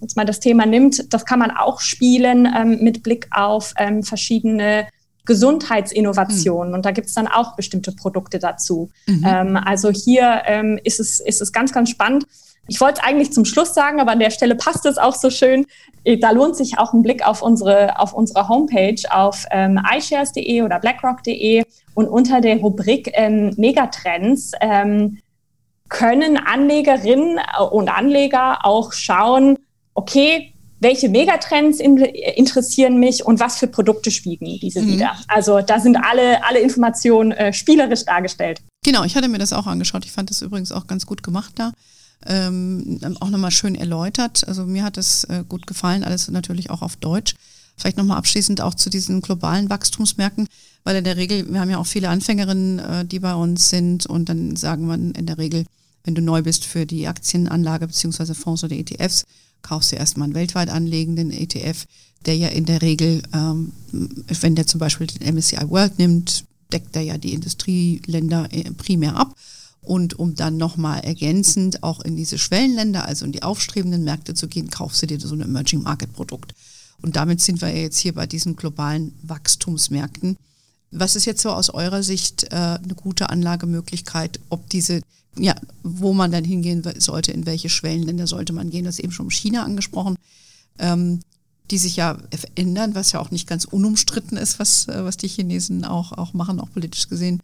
jetzt 0.00 0.16
mal 0.16 0.24
das 0.24 0.38
Thema 0.38 0.64
nimmt, 0.64 1.12
das 1.12 1.24
kann 1.24 1.40
man 1.40 1.50
auch 1.50 1.80
spielen 1.80 2.48
ähm, 2.56 2.78
mit 2.80 3.02
Blick 3.02 3.26
auf 3.32 3.74
ähm, 3.78 4.04
verschiedene 4.04 4.86
Gesundheitsinnovationen. 5.24 6.70
Mhm. 6.70 6.74
Und 6.74 6.86
da 6.86 6.92
gibt 6.92 7.08
es 7.08 7.14
dann 7.14 7.26
auch 7.26 7.56
bestimmte 7.56 7.92
Produkte 7.92 8.38
dazu. 8.38 8.90
Mhm. 9.06 9.24
Ähm, 9.26 9.56
also 9.56 9.90
hier 9.90 10.42
ähm, 10.46 10.78
ist, 10.84 11.00
es, 11.00 11.20
ist 11.20 11.42
es 11.42 11.52
ganz, 11.52 11.72
ganz 11.72 11.90
spannend. 11.90 12.26
Ich 12.68 12.80
wollte 12.80 13.00
es 13.00 13.06
eigentlich 13.06 13.32
zum 13.32 13.44
Schluss 13.44 13.74
sagen, 13.74 14.00
aber 14.00 14.12
an 14.12 14.20
der 14.20 14.30
Stelle 14.30 14.54
passt 14.54 14.86
es 14.86 14.96
auch 14.98 15.14
so 15.14 15.30
schön. 15.30 15.66
Äh, 16.04 16.18
da 16.18 16.30
lohnt 16.30 16.56
sich 16.56 16.78
auch 16.78 16.92
ein 16.92 17.02
Blick 17.02 17.26
auf 17.26 17.42
unsere, 17.42 17.98
auf 17.98 18.12
unsere 18.12 18.48
Homepage 18.48 19.02
auf 19.10 19.46
ähm, 19.50 19.80
iShares.de 19.96 20.62
oder 20.62 20.78
BlackRock.de 20.78 21.64
und 21.94 22.06
unter 22.06 22.40
der 22.40 22.58
Rubrik 22.58 23.10
ähm, 23.14 23.52
Megatrends 23.56 24.52
ähm, 24.60 25.18
können 25.92 26.36
Anlegerinnen 26.38 27.38
und 27.70 27.88
Anleger 27.88 28.64
auch 28.64 28.92
schauen, 28.92 29.58
okay, 29.94 30.54
welche 30.80 31.08
Megatrends 31.08 31.78
in, 31.78 31.98
interessieren 31.98 32.98
mich 32.98 33.24
und 33.24 33.38
was 33.38 33.58
für 33.58 33.68
Produkte 33.68 34.10
spiegeln 34.10 34.58
diese 34.60 34.82
mhm. 34.82 34.94
wieder. 34.94 35.12
Also 35.28 35.60
da 35.60 35.78
sind 35.78 35.96
alle, 35.96 36.44
alle 36.44 36.58
Informationen 36.60 37.30
äh, 37.32 37.52
spielerisch 37.52 38.04
dargestellt. 38.04 38.60
Genau, 38.84 39.04
ich 39.04 39.14
hatte 39.14 39.28
mir 39.28 39.38
das 39.38 39.52
auch 39.52 39.66
angeschaut. 39.66 40.04
Ich 40.04 40.12
fand 40.12 40.30
das 40.30 40.42
übrigens 40.42 40.72
auch 40.72 40.86
ganz 40.86 41.06
gut 41.06 41.22
gemacht 41.22 41.52
da 41.56 41.72
ähm, 42.26 43.00
auch 43.20 43.30
nochmal 43.30 43.50
schön 43.50 43.74
erläutert. 43.74 44.46
Also 44.46 44.64
mir 44.64 44.84
hat 44.84 44.96
es 44.96 45.24
äh, 45.24 45.44
gut 45.48 45.66
gefallen, 45.66 46.04
alles 46.04 46.28
natürlich 46.28 46.70
auch 46.70 46.82
auf 46.82 46.96
Deutsch. 46.96 47.34
Vielleicht 47.76 47.96
nochmal 47.96 48.18
abschließend 48.18 48.60
auch 48.60 48.74
zu 48.74 48.90
diesen 48.90 49.22
globalen 49.22 49.70
Wachstumsmärkten, 49.70 50.46
weil 50.84 50.96
in 50.96 51.04
der 51.04 51.16
Regel, 51.16 51.52
wir 51.52 51.60
haben 51.60 51.70
ja 51.70 51.78
auch 51.78 51.86
viele 51.86 52.10
Anfängerinnen, 52.10 52.78
äh, 52.78 53.04
die 53.04 53.18
bei 53.18 53.34
uns 53.34 53.70
sind 53.70 54.06
und 54.06 54.28
dann 54.28 54.56
sagen 54.56 54.86
wir 54.86 54.94
in 54.94 55.26
der 55.26 55.38
Regel, 55.38 55.64
wenn 56.04 56.14
du 56.14 56.22
neu 56.22 56.42
bist 56.42 56.64
für 56.64 56.86
die 56.86 57.06
Aktienanlage 57.06 57.86
beziehungsweise 57.86 58.34
Fonds 58.34 58.64
oder 58.64 58.76
ETFs, 58.76 59.24
kaufst 59.62 59.92
du 59.92 59.96
erstmal 59.96 60.26
einen 60.26 60.34
weltweit 60.34 60.68
anlegenden 60.68 61.30
ETF, 61.30 61.86
der 62.26 62.36
ja 62.36 62.48
in 62.48 62.64
der 62.64 62.82
Regel, 62.82 63.22
ähm, 63.32 63.72
wenn 63.92 64.54
der 64.54 64.66
zum 64.66 64.80
Beispiel 64.80 65.06
den 65.06 65.34
MSCI 65.34 65.68
World 65.68 65.98
nimmt, 65.98 66.44
deckt 66.72 66.96
er 66.96 67.02
ja 67.02 67.18
die 67.18 67.34
Industrieländer 67.34 68.48
äh, 68.52 68.70
primär 68.72 69.16
ab. 69.16 69.34
Und 69.80 70.16
um 70.16 70.36
dann 70.36 70.58
nochmal 70.58 71.00
ergänzend 71.00 71.82
auch 71.82 72.00
in 72.00 72.14
diese 72.14 72.38
Schwellenländer, 72.38 73.04
also 73.04 73.24
in 73.24 73.32
die 73.32 73.42
aufstrebenden 73.42 74.04
Märkte 74.04 74.32
zu 74.32 74.46
gehen, 74.46 74.70
kaufst 74.70 75.02
du 75.02 75.08
dir 75.08 75.18
so 75.18 75.34
ein 75.34 75.40
Emerging 75.40 75.82
Market 75.82 76.12
Produkt. 76.12 76.54
Und 77.02 77.16
damit 77.16 77.40
sind 77.40 77.60
wir 77.60 77.76
jetzt 77.76 77.98
hier 77.98 78.14
bei 78.14 78.26
diesen 78.26 78.54
globalen 78.54 79.12
Wachstumsmärkten. 79.22 80.36
Was 80.92 81.16
ist 81.16 81.24
jetzt 81.24 81.42
so 81.42 81.50
aus 81.50 81.70
eurer 81.70 82.04
Sicht 82.04 82.44
äh, 82.52 82.56
eine 82.56 82.94
gute 82.94 83.28
Anlagemöglichkeit, 83.30 84.38
ob 84.50 84.68
diese, 84.70 85.00
ja, 85.36 85.54
wo 85.82 86.12
man 86.12 86.30
dann 86.30 86.44
hingehen 86.44 86.82
sollte, 86.98 87.32
in 87.32 87.46
welche 87.46 87.68
Schwellenländer 87.68 88.26
sollte 88.26 88.52
man 88.52 88.70
gehen? 88.70 88.84
Das 88.84 88.98
ist 88.98 89.04
eben 89.04 89.12
schon 89.12 89.30
China 89.30 89.64
angesprochen, 89.64 90.16
ähm, 90.78 91.20
die 91.70 91.78
sich 91.78 91.96
ja 91.96 92.18
verändern, 92.34 92.94
was 92.94 93.12
ja 93.12 93.20
auch 93.20 93.30
nicht 93.30 93.48
ganz 93.48 93.64
unumstritten 93.64 94.36
ist, 94.36 94.58
was, 94.58 94.88
äh, 94.88 95.04
was 95.04 95.16
die 95.16 95.28
Chinesen 95.28 95.84
auch, 95.84 96.12
auch 96.12 96.34
machen, 96.34 96.60
auch 96.60 96.70
politisch 96.70 97.08
gesehen. 97.08 97.42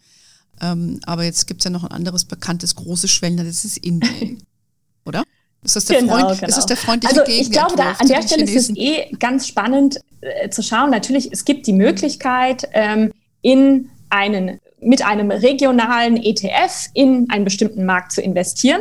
Ähm, 0.61 1.01
aber 1.05 1.24
jetzt 1.24 1.46
gibt 1.46 1.61
es 1.61 1.64
ja 1.64 1.70
noch 1.70 1.85
ein 1.85 1.92
anderes 1.92 2.24
bekanntes 2.24 2.74
großes 2.74 3.11
Schwellenland, 3.11 3.48
das 3.48 3.64
ist 3.64 3.79
Indien, 3.79 4.42
oder? 5.07 5.22
Ist 5.62 5.77
das 5.77 5.87
der, 5.87 6.01
genau, 6.01 6.18
Freund, 6.18 6.40
genau. 6.40 6.48
Ist 6.48 6.57
das 6.57 6.66
der 6.66 6.77
freundliche 6.77 7.20
Also 7.20 7.33
ich 7.33 7.51
glaube, 7.51 7.74
da, 7.77 7.92
an 7.92 8.07
der 8.07 8.22
Stelle 8.22 8.44
Chinesen? 8.44 8.77
ist 8.77 8.83
es 8.83 9.11
eh 9.11 9.16
ganz 9.18 9.48
spannend 9.48 10.01
äh, 10.20 10.51
zu 10.51 10.62
schauen. 10.62 10.90
Natürlich, 10.90 11.33
es 11.33 11.44
gibt 11.44 11.66
die 11.66 11.72
Möglichkeit, 11.72 12.68
ähm, 12.72 13.12
in 13.42 13.90
einen, 14.11 14.61
mit 14.81 15.05
einem 15.05 15.31
regionalen 15.31 16.17
ETF 16.17 16.88
in 16.95 17.27
einen 17.31 17.45
bestimmten 17.45 17.85
Markt 17.85 18.12
zu 18.12 18.23
investieren. 18.23 18.81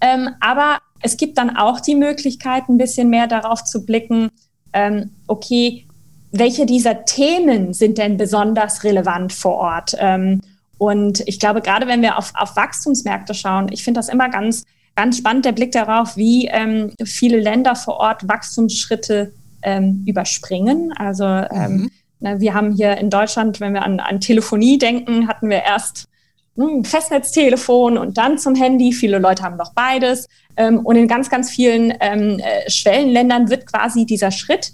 Ähm, 0.00 0.30
aber 0.40 0.78
es 1.02 1.16
gibt 1.16 1.38
dann 1.38 1.56
auch 1.56 1.80
die 1.80 1.94
Möglichkeit, 1.94 2.68
ein 2.68 2.78
bisschen 2.78 3.10
mehr 3.10 3.26
darauf 3.26 3.64
zu 3.64 3.84
blicken, 3.84 4.30
ähm, 4.72 5.10
okay, 5.26 5.86
welche 6.32 6.66
dieser 6.66 7.04
Themen 7.04 7.74
sind 7.74 7.98
denn 7.98 8.16
besonders 8.16 8.82
relevant 8.82 9.32
vor 9.32 9.54
Ort? 9.56 9.96
Ähm, 9.98 10.40
und 10.78 11.22
ich 11.26 11.38
glaube, 11.38 11.60
gerade 11.60 11.86
wenn 11.86 12.02
wir 12.02 12.18
auf, 12.18 12.32
auf 12.34 12.56
Wachstumsmärkte 12.56 13.34
schauen, 13.34 13.68
ich 13.70 13.84
finde 13.84 13.98
das 13.98 14.08
immer 14.08 14.28
ganz 14.28 14.64
ganz 14.94 15.18
spannend 15.18 15.44
der 15.44 15.52
Blick 15.52 15.72
darauf, 15.72 16.16
wie 16.16 16.46
ähm, 16.46 16.92
viele 17.04 17.40
Länder 17.40 17.76
vor 17.76 17.96
Ort 17.96 18.28
Wachstumsschritte 18.28 19.32
ähm, 19.62 20.04
überspringen. 20.06 20.92
Also 20.96 21.24
ähm, 21.24 21.72
mhm. 21.72 21.90
Na, 22.24 22.40
wir 22.40 22.54
haben 22.54 22.72
hier 22.72 22.96
in 22.96 23.10
Deutschland, 23.10 23.60
wenn 23.60 23.74
wir 23.74 23.82
an, 23.82 24.00
an 24.00 24.18
Telefonie 24.18 24.78
denken, 24.78 25.28
hatten 25.28 25.50
wir 25.50 25.62
erst 25.62 26.08
ein 26.56 26.68
hm, 26.68 26.84
Festnetztelefon 26.84 27.98
und 27.98 28.16
dann 28.16 28.38
zum 28.38 28.54
Handy. 28.54 28.94
Viele 28.94 29.18
Leute 29.18 29.42
haben 29.42 29.58
noch 29.58 29.74
beides. 29.74 30.26
Ähm, 30.56 30.80
und 30.80 30.96
in 30.96 31.06
ganz, 31.06 31.28
ganz 31.28 31.50
vielen 31.50 31.92
ähm, 32.00 32.38
äh, 32.38 32.70
Schwellenländern 32.70 33.50
wird 33.50 33.66
quasi 33.66 34.06
dieser 34.06 34.30
Schritt 34.30 34.72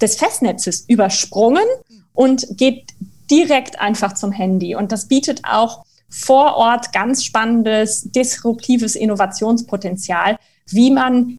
des 0.00 0.16
Festnetzes 0.16 0.84
übersprungen 0.88 1.64
und 2.14 2.46
geht 2.50 2.90
direkt 3.30 3.80
einfach 3.80 4.14
zum 4.14 4.32
Handy. 4.32 4.74
Und 4.74 4.90
das 4.90 5.06
bietet 5.06 5.42
auch 5.44 5.84
vor 6.10 6.56
Ort 6.56 6.92
ganz 6.92 7.24
spannendes, 7.24 8.10
disruptives 8.10 8.96
Innovationspotenzial, 8.96 10.36
wie 10.66 10.90
man 10.90 11.38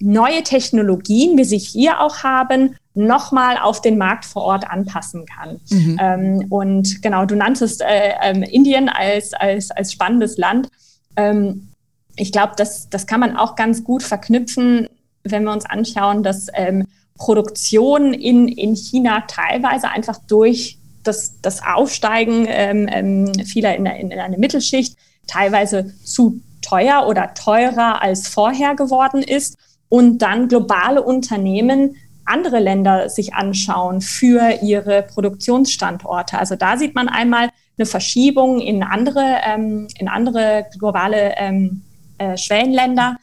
neue 0.00 0.42
Technologien, 0.44 1.36
wie 1.36 1.44
sie 1.44 1.58
hier 1.58 2.00
auch 2.00 2.22
haben, 2.22 2.76
nochmal 2.98 3.58
auf 3.58 3.80
den 3.80 3.96
Markt 3.96 4.24
vor 4.24 4.42
Ort 4.42 4.68
anpassen 4.68 5.24
kann. 5.24 5.60
Mhm. 5.70 5.98
Ähm, 6.00 6.46
und 6.50 7.00
genau, 7.00 7.24
du 7.24 7.36
nanntest 7.36 7.80
äh, 7.80 8.12
ähm, 8.20 8.42
Indien 8.42 8.88
als, 8.88 9.32
als, 9.32 9.70
als 9.70 9.92
spannendes 9.92 10.36
Land. 10.36 10.68
Ähm, 11.16 11.68
ich 12.16 12.32
glaube, 12.32 12.54
das, 12.56 12.90
das 12.90 13.06
kann 13.06 13.20
man 13.20 13.36
auch 13.36 13.54
ganz 13.54 13.84
gut 13.84 14.02
verknüpfen, 14.02 14.88
wenn 15.22 15.44
wir 15.44 15.52
uns 15.52 15.64
anschauen, 15.64 16.22
dass 16.22 16.48
ähm, 16.54 16.86
Produktion 17.16 18.12
in, 18.14 18.48
in 18.48 18.74
China 18.74 19.22
teilweise 19.28 19.90
einfach 19.90 20.18
durch 20.26 20.78
das, 21.04 21.40
das 21.40 21.62
Aufsteigen 21.64 22.46
ähm, 22.48 22.88
ähm, 22.90 23.32
vieler 23.44 23.76
in, 23.76 23.86
in, 23.86 24.10
in 24.10 24.18
eine 24.18 24.38
Mittelschicht 24.38 24.96
teilweise 25.26 25.94
zu 26.04 26.40
teuer 26.62 27.06
oder 27.06 27.34
teurer 27.34 28.02
als 28.02 28.26
vorher 28.26 28.74
geworden 28.74 29.22
ist 29.22 29.56
und 29.88 30.18
dann 30.18 30.48
globale 30.48 31.02
Unternehmen 31.02 31.96
andere 32.28 32.58
Länder 32.58 33.08
sich 33.08 33.34
anschauen 33.34 34.00
für 34.00 34.58
ihre 34.62 35.02
Produktionsstandorte. 35.02 36.38
Also 36.38 36.56
da 36.56 36.76
sieht 36.76 36.94
man 36.94 37.08
einmal 37.08 37.50
eine 37.78 37.86
Verschiebung 37.86 38.60
in 38.60 38.82
andere, 38.82 39.40
ähm, 39.44 39.88
in 39.98 40.08
andere 40.08 40.66
globale 40.78 41.34
ähm, 41.36 41.82
äh, 42.18 42.36
Schwellenländer. 42.36 43.16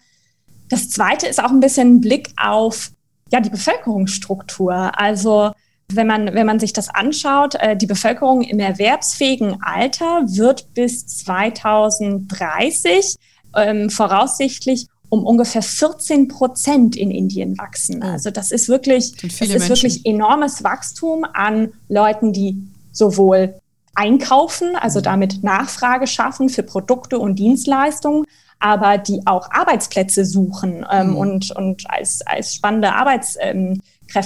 Das 0.70 0.90
zweite 0.90 1.28
ist 1.28 1.44
auch 1.44 1.52
ein 1.52 1.60
bisschen 1.60 1.96
ein 1.96 2.02
Blick 2.02 2.30
auf 2.42 2.92
ja, 3.32 3.40
die 3.40 3.50
Bevölkerungsstruktur. 3.50 5.00
Also 5.00 5.52
wenn 5.92 6.08
man, 6.08 6.34
wenn 6.34 6.48
man 6.48 6.60
sich 6.60 6.74
das 6.74 6.90
anschaut, 6.90 7.56
äh, 7.56 7.78
die 7.78 7.86
Bevölkerung 7.86 8.42
im 8.42 8.60
erwerbsfähigen 8.60 9.62
Alter 9.62 10.24
wird 10.26 10.74
bis 10.74 11.06
2030 11.08 13.16
ähm, 13.56 13.90
voraussichtlich 13.90 14.88
um 15.16 15.26
ungefähr 15.26 15.62
14 15.62 16.28
Prozent 16.28 16.98
in 16.98 17.10
Indien 17.10 17.58
wachsen. 17.58 18.02
Oh. 18.04 18.08
Also 18.08 18.32
das 18.32 18.52
ist 18.52 18.68
wirklich, 18.68 19.16
das 19.16 19.40
ist 19.50 19.70
wirklich 19.70 20.06
enormes 20.06 20.64
Wachstum 20.64 21.26
an 21.34 21.72
Leuten, 21.88 22.34
die 22.34 22.68
sowohl 22.92 23.56
einkaufen, 23.96 24.76
also 24.76 25.00
mhm. 25.00 25.04
damit 25.04 25.44
Nachfrage 25.44 26.06
schaffen 26.06 26.50
für 26.50 26.64
Produkte 26.64 27.18
und 27.18 27.40
Dienstleistungen, 27.40 28.26
aber 28.60 28.98
die 28.98 29.22
auch 29.26 29.50
Arbeitsplätze 29.52 30.26
suchen 30.26 30.86
ähm, 30.92 31.12
mhm. 31.12 31.18
und, 31.18 31.52
und 31.56 31.90
als, 31.90 32.22
als 32.26 32.54
spannende 32.54 32.94
Arbeits, 32.94 33.38
ähm, 33.40 33.82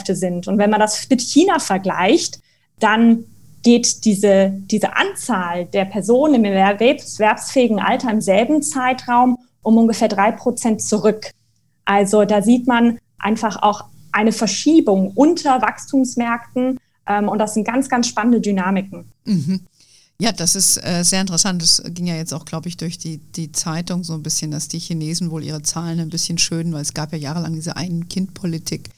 sind. 0.06 0.48
Und 0.48 0.60
wenn 0.60 0.70
man 0.70 0.80
das 0.80 1.10
mit 1.10 1.22
China 1.22 1.58
vergleicht, 1.58 2.40
dann 2.80 3.26
geht 3.64 4.06
diese, 4.06 4.52
diese 4.54 4.96
Anzahl 4.96 5.66
der 5.66 5.86
Personen 5.86 6.36
im 6.36 6.46
erwerbsfähigen 6.46 7.80
Alter 7.80 8.12
im 8.12 8.22
selben 8.22 8.62
Zeitraum 8.62 9.38
um 9.62 9.78
ungefähr 9.78 10.08
drei 10.08 10.32
Prozent 10.32 10.82
zurück. 10.82 11.32
Also 11.86 12.26
da 12.26 12.42
sieht 12.42 12.68
man 12.68 13.00
einfach 13.18 13.62
auch 13.62 13.86
eine 14.12 14.32
Verschiebung 14.32 15.12
unter 15.12 15.62
Wachstumsmärkten. 15.62 16.80
Ähm, 17.08 17.30
und 17.30 17.40
das 17.40 17.54
sind 17.54 17.66
ganz, 17.66 17.90
ganz 17.90 18.08
spannende 18.08 18.42
Dynamiken. 18.42 19.06
Mhm. 19.26 19.62
Ja, 20.22 20.34
das 20.34 20.56
ist 20.56 20.78
äh, 20.84 21.04
sehr 21.04 21.22
interessant. 21.22 21.62
Das 21.62 21.82
ging 21.86 22.06
ja 22.06 22.16
jetzt 22.16 22.34
auch, 22.34 22.44
glaube 22.44 22.68
ich, 22.68 22.76
durch 22.76 22.98
die, 22.98 23.20
die 23.20 23.54
Zeitung 23.54 24.04
so 24.04 24.14
ein 24.14 24.24
bisschen, 24.24 24.52
dass 24.52 24.68
die 24.68 24.80
Chinesen 24.80 25.32
wohl 25.32 25.44
ihre 25.44 25.62
Zahlen 25.62 26.00
ein 26.00 26.10
bisschen 26.10 26.38
schönen, 26.38 26.74
weil 26.74 26.82
es 26.82 26.94
gab 26.94 27.14
ja 27.14 27.18
jahrelang 27.18 27.54
diese 27.54 27.78
Ein-Kind-Politik. 27.78 28.90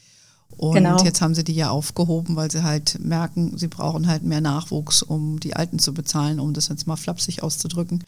Und 0.57 0.75
genau. 0.75 1.03
jetzt 1.03 1.21
haben 1.21 1.35
sie 1.35 1.43
die 1.43 1.53
ja 1.53 1.69
aufgehoben, 1.69 2.35
weil 2.35 2.49
sie 2.49 2.63
halt 2.63 2.99
merken, 2.99 3.57
sie 3.57 3.67
brauchen 3.67 4.07
halt 4.07 4.23
mehr 4.23 4.41
Nachwuchs, 4.41 5.03
um 5.03 5.39
die 5.39 5.55
Alten 5.55 5.79
zu 5.79 5.93
bezahlen, 5.93 6.39
um 6.39 6.53
das 6.53 6.69
jetzt 6.69 6.87
mal 6.87 6.95
flapsig 6.95 7.43
auszudrücken. 7.43 8.03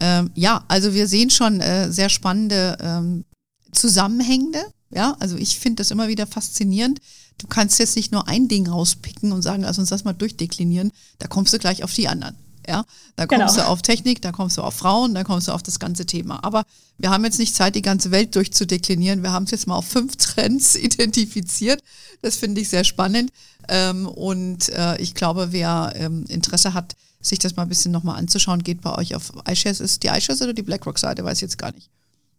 Ähm, 0.00 0.30
ja, 0.34 0.64
also 0.68 0.94
wir 0.94 1.06
sehen 1.06 1.30
schon 1.30 1.60
äh, 1.60 1.90
sehr 1.90 2.08
spannende 2.08 2.78
ähm, 2.80 3.24
Zusammenhänge. 3.72 4.64
Ja, 4.90 5.16
also 5.20 5.36
ich 5.36 5.58
finde 5.58 5.82
das 5.82 5.90
immer 5.90 6.08
wieder 6.08 6.26
faszinierend. 6.26 7.00
Du 7.38 7.46
kannst 7.46 7.78
jetzt 7.78 7.96
nicht 7.96 8.12
nur 8.12 8.28
ein 8.28 8.48
Ding 8.48 8.68
rauspicken 8.68 9.32
und 9.32 9.42
sagen, 9.42 9.62
lass 9.62 9.78
uns 9.78 9.88
das 9.88 10.04
mal 10.04 10.12
durchdeklinieren. 10.12 10.92
Da 11.18 11.28
kommst 11.28 11.52
du 11.52 11.58
gleich 11.58 11.82
auf 11.82 11.92
die 11.94 12.08
anderen. 12.08 12.36
Ja, 12.66 12.84
da 13.16 13.26
kommst 13.26 13.56
genau. 13.56 13.66
du 13.66 13.70
auf 13.70 13.82
Technik, 13.82 14.22
da 14.22 14.30
kommst 14.30 14.56
du 14.56 14.62
auf 14.62 14.74
Frauen, 14.74 15.14
da 15.14 15.24
kommst 15.24 15.48
du 15.48 15.52
auf 15.52 15.64
das 15.64 15.80
ganze 15.80 16.06
Thema. 16.06 16.44
Aber 16.44 16.64
wir 16.96 17.10
haben 17.10 17.24
jetzt 17.24 17.40
nicht 17.40 17.56
Zeit, 17.56 17.74
die 17.74 17.82
ganze 17.82 18.12
Welt 18.12 18.36
durchzudeklinieren. 18.36 19.22
Wir 19.22 19.32
haben 19.32 19.44
es 19.44 19.50
jetzt 19.50 19.66
mal 19.66 19.74
auf 19.74 19.86
fünf 19.86 20.16
Trends 20.16 20.76
identifiziert. 20.76 21.82
Das 22.20 22.36
finde 22.36 22.60
ich 22.60 22.68
sehr 22.68 22.84
spannend. 22.84 23.32
Ähm, 23.68 24.06
und 24.06 24.68
äh, 24.68 25.00
ich 25.00 25.14
glaube, 25.14 25.48
wer 25.50 25.92
ähm, 25.96 26.24
Interesse 26.28 26.74
hat, 26.74 26.94
sich 27.22 27.38
das 27.38 27.56
mal 27.56 27.62
ein 27.62 27.68
bisschen 27.68 27.92
nochmal 27.92 28.18
anzuschauen, 28.18 28.62
geht 28.62 28.82
bei 28.82 28.96
euch 28.96 29.14
auf 29.14 29.32
iShares. 29.48 29.80
Ist 29.80 30.02
die 30.02 30.08
iShares 30.08 30.42
oder 30.42 30.52
die 30.52 30.62
BlackRock-Seite? 30.62 31.24
Weiß 31.24 31.38
ich 31.38 31.42
jetzt 31.42 31.58
gar 31.58 31.72
nicht. 31.72 31.88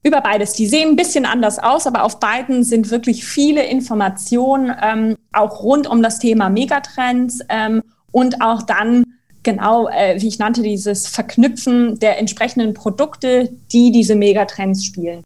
Über 0.04 0.20
beides. 0.20 0.54
Die 0.54 0.68
sehen 0.68 0.90
ein 0.90 0.96
bisschen 0.98 1.26
anders 1.26 1.60
aus, 1.60 1.88
aber 1.88 2.04
auf 2.04 2.20
beiden 2.20 2.64
sind 2.64 2.92
wirklich 2.92 3.24
viele 3.24 3.66
Informationen, 3.66 4.76
ähm, 4.82 5.16
auch 5.32 5.64
rund 5.64 5.88
um 5.88 6.04
das 6.04 6.20
Thema 6.20 6.50
Megatrends 6.50 7.40
ähm, 7.48 7.82
und 8.12 8.42
auch 8.42 8.64
dann 8.64 9.06
genau, 9.44 9.88
äh, 9.88 10.22
wie 10.22 10.28
ich 10.28 10.40
nannte, 10.40 10.62
dieses 10.62 11.08
Verknüpfen 11.08 12.00
der 12.00 12.20
entsprechenden 12.20 12.74
Produkte, 12.74 13.50
die 13.72 13.92
diese 13.92 14.16
Megatrends 14.16 14.84
spielen. 14.84 15.24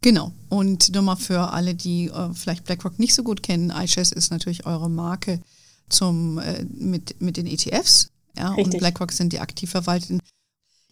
Genau. 0.00 0.32
Und 0.48 0.92
nur 0.94 1.02
mal 1.02 1.16
für 1.16 1.52
alle, 1.52 1.74
die 1.74 2.06
äh, 2.06 2.32
vielleicht 2.34 2.64
BlackRock 2.64 2.98
nicht 2.98 3.14
so 3.14 3.24
gut 3.24 3.42
kennen, 3.42 3.70
iShares 3.70 4.12
ist 4.12 4.30
natürlich 4.30 4.66
eure 4.66 4.90
Marke 4.90 5.40
zum, 5.88 6.38
äh, 6.38 6.64
mit, 6.72 7.20
mit 7.20 7.36
den 7.36 7.46
ETFs. 7.46 8.10
Ja, 8.36 8.50
Richtig. 8.50 8.74
und 8.74 8.78
BlackRock 8.78 9.12
sind 9.12 9.32
die 9.32 9.40
aktiv 9.40 9.70
verwalteten. 9.70 10.20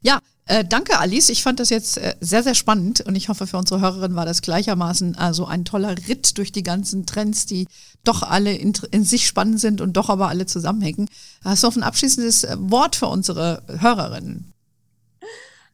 Ja, 0.01 0.21
äh, 0.47 0.65
danke, 0.65 0.99
Alice. 0.99 1.29
Ich 1.29 1.43
fand 1.43 1.61
das 1.61 1.71
jetzt 1.71 1.99
äh, 1.99 2.15
sehr, 2.21 2.43
sehr 2.43 2.55
spannend 2.55 3.01
und 3.01 3.15
ich 3.15 3.29
hoffe, 3.29 3.47
für 3.47 3.59
unsere 3.59 3.81
Hörerin 3.81 4.17
war 4.17 4.27
das 4.27 4.43
gleichermaßen 4.43 5.17
also 5.17 5.47
ein 5.47 5.65
toller 5.65 5.97
Ritt 6.09 6.37
durch 6.39 6.51
die 6.51 6.65
ganzen 6.65 7.07
Trends, 7.07 7.47
die 7.47 7.69
doch 8.05 8.23
alle 8.23 8.53
in, 8.53 8.73
in 8.91 9.05
sich 9.05 9.27
spannend 9.27 9.61
sind 9.61 9.81
und 9.81 9.93
doch 9.97 10.11
aber 10.11 10.29
alle 10.29 10.47
zusammenhängen. 10.47 11.09
Hast 11.45 11.63
du 11.63 11.69
noch 11.69 11.77
ein 11.77 11.83
abschließendes 11.85 12.45
äh, 12.45 12.57
Wort 12.59 12.97
für 12.97 13.07
unsere 13.07 13.63
Hörerinnen? 13.79 14.53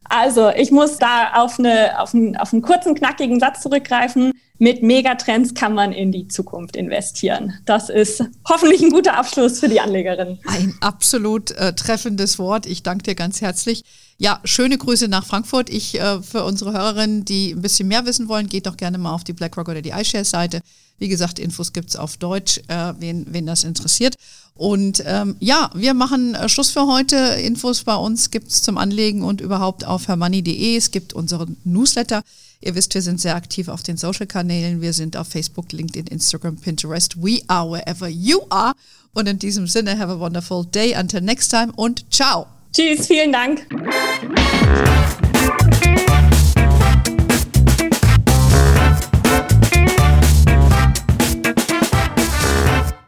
Also, 0.04 0.50
ich 0.50 0.70
muss 0.70 0.98
da 0.98 1.34
auf, 1.34 1.58
eine, 1.58 2.00
auf, 2.00 2.14
einen, 2.14 2.36
auf 2.36 2.52
einen 2.52 2.62
kurzen, 2.62 2.94
knackigen 2.94 3.40
Satz 3.40 3.60
zurückgreifen. 3.62 4.32
Mit 4.58 4.82
Megatrends 4.82 5.54
kann 5.54 5.74
man 5.74 5.92
in 5.92 6.12
die 6.12 6.28
Zukunft 6.28 6.76
investieren. 6.76 7.54
Das 7.64 7.88
ist 7.88 8.24
hoffentlich 8.48 8.82
ein 8.82 8.90
guter 8.90 9.16
Abschluss 9.16 9.60
für 9.60 9.68
die 9.68 9.80
Anlegerin. 9.80 10.38
Ein 10.46 10.74
absolut 10.80 11.52
äh, 11.52 11.72
treffendes 11.74 12.38
Wort. 12.38 12.66
Ich 12.66 12.82
danke 12.82 13.04
dir 13.04 13.14
ganz 13.14 13.40
herzlich. 13.40 13.82
Ja, 14.18 14.40
schöne 14.42 14.76
Grüße 14.76 15.06
nach 15.06 15.24
Frankfurt. 15.24 15.70
Ich 15.70 16.00
äh, 16.00 16.20
für 16.22 16.44
unsere 16.44 16.72
Hörerinnen, 16.72 17.24
die 17.24 17.52
ein 17.52 17.62
bisschen 17.62 17.86
mehr 17.86 18.04
wissen 18.04 18.28
wollen, 18.28 18.48
geht 18.48 18.66
doch 18.66 18.76
gerne 18.76 18.98
mal 18.98 19.12
auf 19.12 19.22
die 19.22 19.32
BlackRock 19.32 19.68
oder 19.68 19.82
die 19.82 19.90
iShares-Seite. 19.90 20.60
Wie 20.98 21.08
gesagt, 21.08 21.38
Infos 21.38 21.72
gibt's 21.72 21.94
auf 21.94 22.16
Deutsch, 22.16 22.60
äh, 22.66 22.94
wen, 22.98 23.26
wen 23.30 23.46
das 23.46 23.62
interessiert. 23.62 24.16
Und 24.56 25.04
ähm, 25.06 25.36
ja, 25.38 25.70
wir 25.72 25.94
machen 25.94 26.34
äh, 26.34 26.48
Schluss 26.48 26.72
für 26.72 26.88
heute. 26.88 27.16
Infos 27.16 27.84
bei 27.84 27.94
uns 27.94 28.32
gibt's 28.32 28.60
zum 28.60 28.76
Anlegen 28.76 29.22
und 29.22 29.40
überhaupt 29.40 29.86
auf 29.86 30.08
hermoney.de. 30.08 30.76
Es 30.76 30.90
gibt 30.90 31.12
unseren 31.12 31.56
Newsletter. 31.62 32.24
Ihr 32.60 32.74
wisst, 32.74 32.94
wir 32.94 33.02
sind 33.02 33.20
sehr 33.20 33.36
aktiv 33.36 33.68
auf 33.68 33.82
den 33.82 33.96
Social-Kanälen. 33.96 34.80
Wir 34.80 34.92
sind 34.92 35.16
auf 35.16 35.28
Facebook, 35.28 35.72
LinkedIn, 35.72 36.06
Instagram, 36.08 36.56
Pinterest. 36.56 37.22
We 37.22 37.40
are 37.46 37.70
wherever 37.70 38.08
you 38.08 38.40
are. 38.50 38.72
Und 39.14 39.28
in 39.28 39.38
diesem 39.38 39.66
Sinne, 39.66 39.98
have 39.98 40.12
a 40.12 40.18
wonderful 40.18 40.64
day. 40.64 40.94
Until 40.98 41.20
next 41.20 41.48
time 41.48 41.72
und 41.76 42.12
ciao. 42.12 42.46
Tschüss, 42.72 43.06
vielen 43.06 43.32
Dank. 43.32 43.66